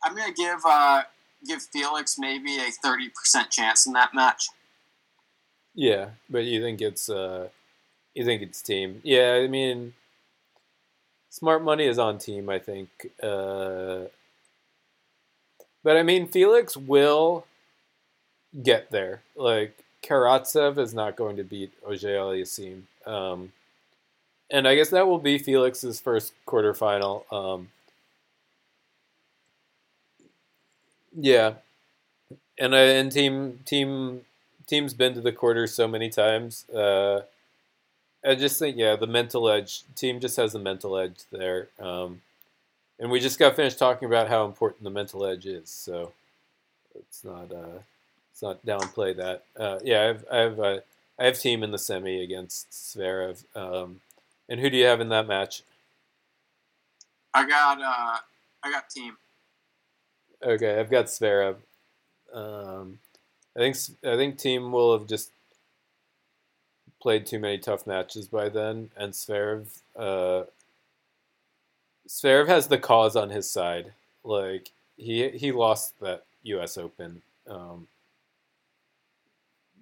I'm 0.04 0.16
gonna 0.16 0.32
give 0.34 0.60
uh, 0.66 1.04
give 1.46 1.62
Felix 1.64 2.18
maybe 2.18 2.58
a 2.58 2.72
thirty 2.82 3.10
percent 3.10 3.52
chance 3.52 3.86
in 3.86 3.92
that 3.94 4.14
match. 4.14 4.48
Yeah, 5.74 6.12
but 6.30 6.46
you 6.46 6.62
think 6.62 6.80
it's 6.82 7.10
uh 7.10 7.50
you 8.14 8.24
think 8.24 8.42
it's 8.42 8.62
Thiem. 8.62 9.02
Yeah, 9.04 9.34
I 9.44 9.48
mean 9.48 9.94
smart 11.36 11.62
money 11.62 11.86
is 11.86 12.00
on 12.00 12.18
Thiem. 12.18 12.50
I 12.50 12.60
think, 12.60 12.90
uh, 13.22 14.08
but 15.84 15.98
I 15.98 16.04
mean, 16.04 16.28
Felix 16.30 16.78
will 16.78 17.46
get 18.64 18.90
there. 18.90 19.22
Like 19.36 19.78
Karatsev 20.02 20.78
is 20.78 20.94
not 20.94 21.18
going 21.18 21.36
to 21.36 21.44
beat 21.44 21.74
Auger 21.86 22.16
Aliassime. 22.16 22.84
Um, 23.06 23.52
and 24.50 24.66
I 24.68 24.76
guess 24.76 24.90
that 24.92 25.08
will 25.08 25.20
be 25.20 25.38
Felix's 25.38 26.00
first 26.00 26.34
quarterfinal. 26.48 27.32
Um, 27.34 27.70
yeah, 31.18 31.56
and 32.58 32.74
I, 32.74 32.80
and 32.80 33.12
Thiem 33.12 33.58
Thiem 33.66 34.22
Thiem's 34.72 34.94
been 34.94 35.14
to 35.16 35.22
the 35.22 35.34
quarter 35.34 35.68
so 35.68 35.86
many 35.88 36.10
times. 36.10 36.68
Uh, 36.70 37.22
I 38.26 38.36
just 38.36 38.60
think 38.60 38.78
yeah, 38.78 38.96
the 38.96 39.08
mental 39.08 39.50
edge 39.50 39.84
Thiem 39.96 40.20
just 40.20 40.38
has 40.38 40.54
the 40.54 40.60
mental 40.60 40.98
edge 40.98 41.20
there. 41.32 41.68
Um, 41.80 42.22
and 43.00 43.12
we 43.12 43.20
just 43.20 43.40
got 43.40 43.56
finished 43.56 43.78
talking 43.78 44.08
about 44.08 44.30
how 44.30 44.46
important 44.46 44.84
the 44.84 44.90
mental 44.90 45.26
edge 45.26 45.46
is. 45.46 45.70
So 45.70 46.12
it's 46.96 47.24
not 47.24 47.52
uh, 47.52 47.80
it's 48.32 48.42
not 48.42 48.66
downplay 48.66 49.16
that. 49.18 49.44
Uh, 49.58 49.80
yeah, 49.84 50.02
I 50.02 50.06
have 50.06 50.26
I 50.32 50.38
have 50.38 50.60
uh, 50.60 50.80
I 51.20 51.26
have 51.26 51.36
Thiem 51.36 51.64
in 51.64 51.72
the 51.72 51.78
semi 51.78 52.22
against 52.22 52.72
Zverev. 52.72 53.44
Um, 53.56 54.02
and 54.50 54.60
who 54.60 54.70
do 54.70 54.78
you 54.78 54.86
have 54.86 55.02
in 55.02 55.10
that 55.10 55.28
match? 55.28 55.64
I 57.34 57.48
got 57.48 57.82
uh, 57.82 58.18
I 58.64 58.72
got 58.72 58.90
Thiem. 58.90 59.16
Okay, 60.44 60.80
I've 60.80 60.92
got 60.92 61.06
Zverev. 61.06 61.58
Um, 62.34 63.00
I 63.56 63.60
think 63.60 63.78
I 64.04 64.16
think 64.16 64.38
Thiem 64.38 64.72
will 64.72 64.98
have 64.98 65.08
just 65.08 65.32
played 67.06 67.24
too 67.28 67.38
many 67.38 67.60
tough 67.60 67.86
matches 67.86 68.28
by 68.28 68.50
then, 68.50 68.90
and 68.98 69.14
Zverev, 69.14 69.68
uh, 69.96 70.46
has 72.48 72.68
the 72.68 72.80
cause 72.80 73.16
on 73.16 73.30
his 73.30 73.48
side. 73.48 73.94
Like 74.24 74.72
he 74.98 75.30
he 75.30 75.52
lost 75.52 76.00
that 76.00 76.24
U.S. 76.42 76.80
Open 76.80 77.22
um, 77.48 77.88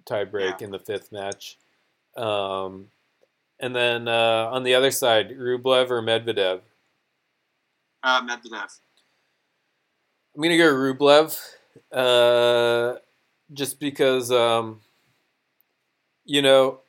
tiebreak 0.04 0.60
yeah. 0.60 0.66
in 0.66 0.70
the 0.70 0.78
fifth 0.78 1.12
match. 1.12 1.56
Um, 2.14 2.88
and 3.58 3.74
then 3.74 4.06
uh, 4.06 4.50
on 4.52 4.62
the 4.62 4.74
other 4.74 4.90
side, 4.90 5.30
Rublev 5.30 5.88
or 5.88 6.02
Medvedev? 6.02 6.60
Uh, 8.02 8.20
Medvedev. 8.20 8.80
I'm 10.36 10.42
gonna 10.42 10.58
go 10.58 10.70
Rublev, 10.74 11.40
uh, 11.90 12.98
just 13.54 13.80
because 13.80 14.30
um, 14.30 14.82
you 16.26 16.42
know 16.42 16.80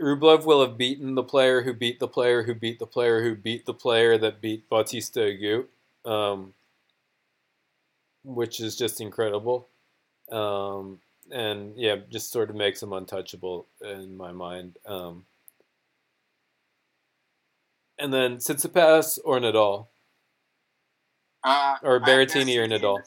Rublev 0.00 0.44
will 0.44 0.66
have 0.66 0.78
beaten 0.78 1.14
the 1.14 1.22
player 1.22 1.62
who 1.62 1.74
beat 1.74 2.00
the 2.00 2.08
player 2.08 2.42
who 2.44 2.54
beat 2.54 2.78
the 2.78 2.86
player 2.86 3.22
who 3.22 3.34
beat 3.34 3.66
the 3.66 3.74
player 3.74 4.16
that 4.18 4.40
beat 4.40 4.68
Bautista 4.68 5.20
Agut, 5.20 5.66
um, 6.04 6.54
which 8.24 8.60
is 8.60 8.76
just 8.76 9.00
incredible. 9.00 9.68
Um, 10.32 11.00
and 11.30 11.74
yeah, 11.76 11.96
just 12.10 12.32
sort 12.32 12.50
of 12.50 12.56
makes 12.56 12.82
him 12.82 12.92
untouchable 12.92 13.66
in 13.82 14.16
my 14.16 14.32
mind. 14.32 14.78
Um, 14.86 15.26
and 17.98 18.12
then 18.12 18.36
Tsitsipas 18.38 19.18
or 19.24 19.38
Nadal, 19.38 19.86
uh, 21.44 21.76
or 21.82 22.00
Berrettini 22.00 22.56
or 22.56 22.66
Nadal. 22.66 22.98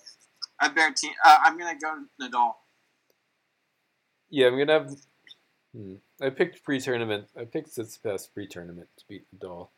I 0.59 0.69
Berrettini. 0.69 1.11
Uh, 1.25 1.37
I'm 1.43 1.57
gonna 1.57 1.77
go 1.79 2.03
Nadal. 2.21 2.53
Yeah, 4.29 4.47
I'm 4.47 4.57
gonna 4.57 4.73
have. 4.73 4.95
Hmm, 5.75 5.95
I 6.21 6.29
picked 6.29 6.63
pre-tournament. 6.63 7.27
I 7.37 7.45
picked 7.45 7.75
Tsitsipas 7.75 8.31
pre-tournament 8.33 8.89
to 8.97 9.03
beat 9.07 9.25
Nadal. 9.35 9.69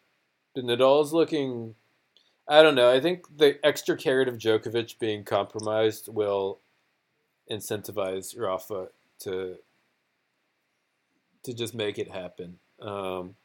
But 0.53 0.65
Nadal's 0.65 1.13
looking. 1.13 1.75
I 2.47 2.61
don't 2.61 2.75
know. 2.75 2.91
I 2.91 2.99
think 2.99 3.37
the 3.37 3.57
extra 3.65 3.97
carrot 3.97 4.27
of 4.27 4.37
Djokovic 4.37 4.99
being 4.99 5.23
compromised 5.23 6.07
will 6.07 6.59
incentivize 7.49 8.39
Rafa 8.39 8.89
to 9.19 9.57
to 11.43 11.53
just 11.53 11.75
make 11.75 11.97
it 11.97 12.11
happen. 12.11 12.57
Um, 12.81 13.35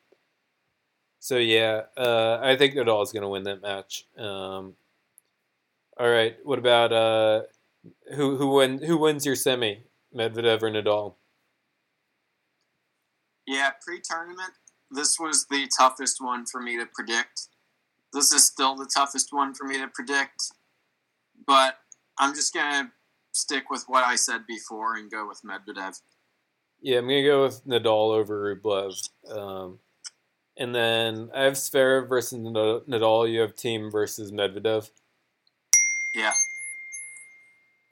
so 1.18 1.36
yeah, 1.36 1.82
uh, 1.96 2.38
I 2.42 2.56
think 2.56 2.74
Nadal 2.74 3.02
is 3.02 3.12
going 3.12 3.22
to 3.22 3.28
win 3.28 3.44
that 3.44 3.62
match. 3.62 4.06
Um, 4.16 4.74
all 5.98 6.08
right, 6.08 6.36
what 6.44 6.58
about 6.58 6.92
uh, 6.92 7.42
who 8.14 8.36
who 8.36 8.54
win 8.54 8.82
who 8.82 8.96
wins 8.96 9.26
your 9.26 9.36
semi, 9.36 9.84
Medvedev 10.14 10.62
or 10.62 10.70
Nadal? 10.70 11.14
Yeah, 13.46 13.70
pre-tournament, 13.84 14.52
this 14.90 15.18
was 15.18 15.46
the 15.50 15.68
toughest 15.76 16.16
one 16.20 16.46
for 16.46 16.60
me 16.60 16.76
to 16.78 16.86
predict. 16.86 17.48
This 18.12 18.32
is 18.32 18.44
still 18.44 18.74
the 18.74 18.90
toughest 18.92 19.28
one 19.32 19.54
for 19.54 19.64
me 19.64 19.78
to 19.78 19.88
predict, 19.88 20.52
but 21.46 21.76
I'm 22.18 22.34
just 22.34 22.52
gonna 22.52 22.92
stick 23.32 23.70
with 23.70 23.84
what 23.86 24.04
I 24.04 24.16
said 24.16 24.46
before 24.46 24.96
and 24.96 25.10
go 25.10 25.28
with 25.28 25.42
Medvedev. 25.44 26.00
Yeah, 26.80 26.98
I'm 26.98 27.04
gonna 27.04 27.22
go 27.22 27.42
with 27.42 27.64
Nadal 27.66 28.14
over 28.14 28.56
Rublev. 28.56 28.96
Um, 29.30 29.78
and 30.56 30.74
then 30.74 31.30
I 31.34 31.44
have 31.44 31.54
Zverev 31.54 32.08
versus 32.08 32.38
Nadal. 32.38 33.30
You 33.30 33.40
have 33.40 33.54
Thiem 33.54 33.92
versus 33.92 34.32
Medvedev. 34.32 34.90
Yeah. 36.14 36.32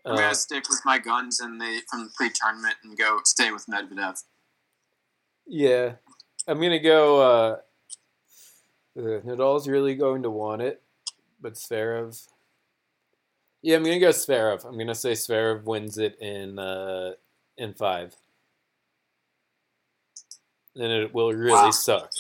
I'm 0.05 0.15
uh, 0.15 0.17
gonna 0.17 0.35
stick 0.35 0.69
with 0.69 0.81
my 0.85 0.99
guns 0.99 1.41
in 1.41 1.59
the 1.59 1.83
from 1.89 2.05
the 2.05 2.11
pre-tournament 2.17 2.75
and 2.83 2.97
go 2.99 3.21
stay 3.25 3.53
with 3.53 3.67
Medvedev. 3.67 4.23
Yeah, 5.49 5.95
I'm 6.47 6.61
gonna 6.61 6.79
go. 6.79 7.23
Uh, 7.23 7.57
Nadal's 8.97 9.67
really 9.67 9.95
going 9.95 10.23
to 10.25 10.31
want 10.31 10.61
it, 10.61 10.83
but 11.41 11.55
Zverev. 11.55 12.27
Yeah, 13.63 13.77
I'm 13.77 13.83
gonna 13.83 13.99
go 13.99 14.11
Zverev. 14.11 14.65
I'm 14.67 14.77
gonna 14.77 14.95
say 14.95 15.13
Zverev 15.13 15.65
wins 15.65 15.97
it 15.97 16.21
in 16.21 16.59
uh, 16.59 17.13
in 17.57 17.73
five. 17.73 18.15
And 20.77 20.93
it 20.93 21.15
will 21.15 21.33
really 21.33 21.53
wow. 21.53 21.71
suck. 21.71 22.11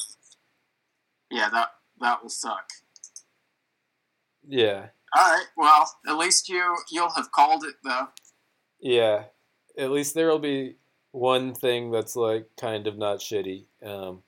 Yeah, 1.31 1.51
that 1.51 1.69
that 2.01 2.23
will 2.23 2.31
suck. 2.31 2.67
Yeah. 4.49 4.87
All 5.15 5.33
right. 5.33 5.47
Well, 5.57 5.91
at 6.09 6.17
least 6.17 6.49
you 6.49 6.77
you'll 6.91 7.11
have 7.11 7.31
called 7.31 7.65
it 7.65 7.75
though. 7.85 8.09
Yeah. 8.81 9.25
At 9.77 9.91
least 9.91 10.15
there 10.15 10.29
will 10.29 10.39
be 10.39 10.78
one 11.13 11.55
thing 11.55 11.91
that's 11.91 12.17
like 12.17 12.49
kind 12.61 12.87
of 12.87 12.97
not 12.99 13.19
shitty. 13.19 13.65
Um, 13.85 14.23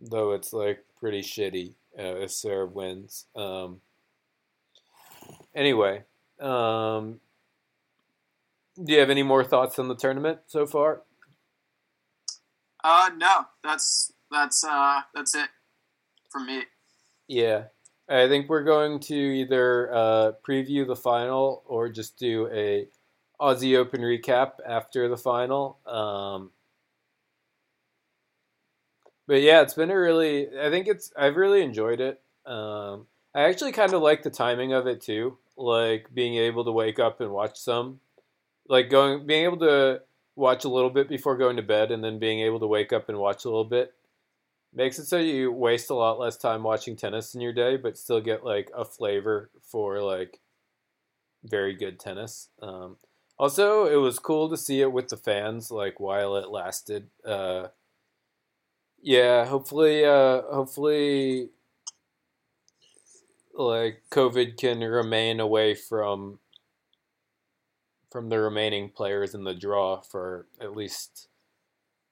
though 0.00 0.32
it's 0.32 0.52
like 0.52 0.84
pretty 0.98 1.22
shitty 1.22 1.74
uh, 1.98 2.16
if 2.16 2.30
Sarah 2.30 2.66
wins. 2.66 3.26
Um, 3.34 3.80
anyway, 5.54 6.04
um, 6.40 7.20
do 8.82 8.92
you 8.92 9.00
have 9.00 9.10
any 9.10 9.22
more 9.22 9.44
thoughts 9.44 9.78
on 9.78 9.88
the 9.88 9.96
tournament 9.96 10.40
so 10.46 10.66
far? 10.66 11.02
Uh, 12.84 13.10
no. 13.16 13.46
That's 13.64 14.12
that's 14.30 14.64
uh 14.64 15.00
that's 15.14 15.34
it 15.34 15.48
for 16.30 16.40
me. 16.40 16.62
Yeah. 17.26 17.64
I 18.08 18.28
think 18.28 18.48
we're 18.48 18.62
going 18.62 19.00
to 19.00 19.14
either 19.14 19.92
uh, 19.92 20.32
preview 20.46 20.86
the 20.86 20.94
final 20.94 21.64
or 21.66 21.88
just 21.88 22.16
do 22.16 22.48
a 22.52 22.86
Aussie 23.40 23.76
Open 23.76 24.00
recap 24.00 24.52
after 24.66 25.08
the 25.08 25.16
final. 25.16 25.78
Um, 25.86 26.50
but 29.26 29.42
yeah, 29.42 29.62
it's 29.62 29.74
been 29.74 29.90
a 29.90 29.98
really. 29.98 30.48
I 30.58 30.70
think 30.70 30.86
it's. 30.86 31.12
I've 31.16 31.36
really 31.36 31.62
enjoyed 31.62 32.00
it. 32.00 32.20
Um, 32.46 33.06
I 33.34 33.42
actually 33.42 33.72
kind 33.72 33.92
of 33.92 34.02
like 34.02 34.22
the 34.22 34.30
timing 34.30 34.72
of 34.72 34.86
it 34.86 35.00
too, 35.00 35.38
like 35.56 36.06
being 36.14 36.36
able 36.36 36.64
to 36.64 36.72
wake 36.72 36.98
up 36.98 37.20
and 37.20 37.30
watch 37.30 37.58
some, 37.58 38.00
like 38.68 38.88
going, 38.88 39.26
being 39.26 39.44
able 39.44 39.58
to 39.58 40.02
watch 40.36 40.64
a 40.64 40.68
little 40.68 40.90
bit 40.90 41.08
before 41.08 41.36
going 41.36 41.56
to 41.56 41.62
bed, 41.62 41.90
and 41.90 42.04
then 42.04 42.18
being 42.18 42.40
able 42.40 42.60
to 42.60 42.66
wake 42.66 42.92
up 42.92 43.08
and 43.08 43.18
watch 43.18 43.44
a 43.44 43.48
little 43.48 43.64
bit 43.64 43.92
makes 44.76 44.98
it 44.98 45.06
so 45.06 45.16
you 45.16 45.50
waste 45.50 45.90
a 45.90 45.94
lot 45.94 46.20
less 46.20 46.36
time 46.36 46.62
watching 46.62 46.94
tennis 46.94 47.34
in 47.34 47.40
your 47.40 47.52
day, 47.52 47.76
but 47.76 47.96
still 47.98 48.20
get 48.20 48.44
like 48.44 48.70
a 48.76 48.84
flavor 48.84 49.50
for 49.62 50.00
like 50.02 50.38
very 51.42 51.74
good 51.74 51.98
tennis. 51.98 52.48
Um, 52.60 52.96
also, 53.38 53.86
it 53.86 53.96
was 53.96 54.18
cool 54.18 54.48
to 54.48 54.56
see 54.56 54.80
it 54.80 54.92
with 54.92 55.08
the 55.08 55.16
fans, 55.16 55.70
like 55.70 56.00
while 56.00 56.36
it 56.36 56.48
lasted. 56.50 57.08
Uh, 57.24 57.68
yeah, 59.02 59.44
hopefully, 59.44 60.04
uh, 60.04 60.42
hopefully, 60.50 61.50
like 63.54 64.02
COVID 64.10 64.56
can 64.56 64.80
remain 64.80 65.40
away 65.40 65.74
from 65.74 66.38
from 68.10 68.28
the 68.30 68.38
remaining 68.38 68.88
players 68.88 69.34
in 69.34 69.44
the 69.44 69.54
draw 69.54 70.00
for 70.00 70.46
at 70.60 70.74
least 70.74 71.28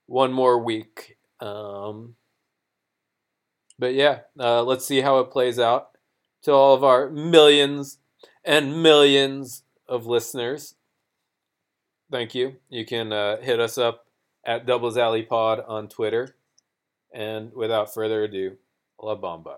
one 0.07 0.33
more 0.33 0.59
week. 0.59 1.17
Um, 1.41 2.17
but 3.79 3.95
yeah, 3.95 4.21
uh, 4.39 4.63
let's 4.63 4.85
see 4.85 5.01
how 5.01 5.21
it 5.21 5.31
plays 5.31 5.59
out 5.59 5.91
to 6.43 6.53
all 6.53 6.75
of 6.75 6.85
our 6.85 7.09
millions 7.09 7.99
and 8.45 8.83
millions 8.83 9.63
of 9.89 10.07
listeners. 10.07 10.75
Thank 12.15 12.33
you. 12.33 12.55
You 12.69 12.87
can 12.87 13.13
uh, 13.13 13.41
hit 13.41 13.59
us 13.59 13.77
up 13.77 14.07
at 14.47 14.67
Doubles 14.67 14.97
Alley 14.97 15.25
Pod 15.25 15.65
on 15.67 15.89
Twitter. 15.89 16.37
And 17.13 17.53
without 17.53 17.93
further 17.93 18.23
ado, 18.23 18.57
La 19.03 19.17
Bamba. 19.17 19.57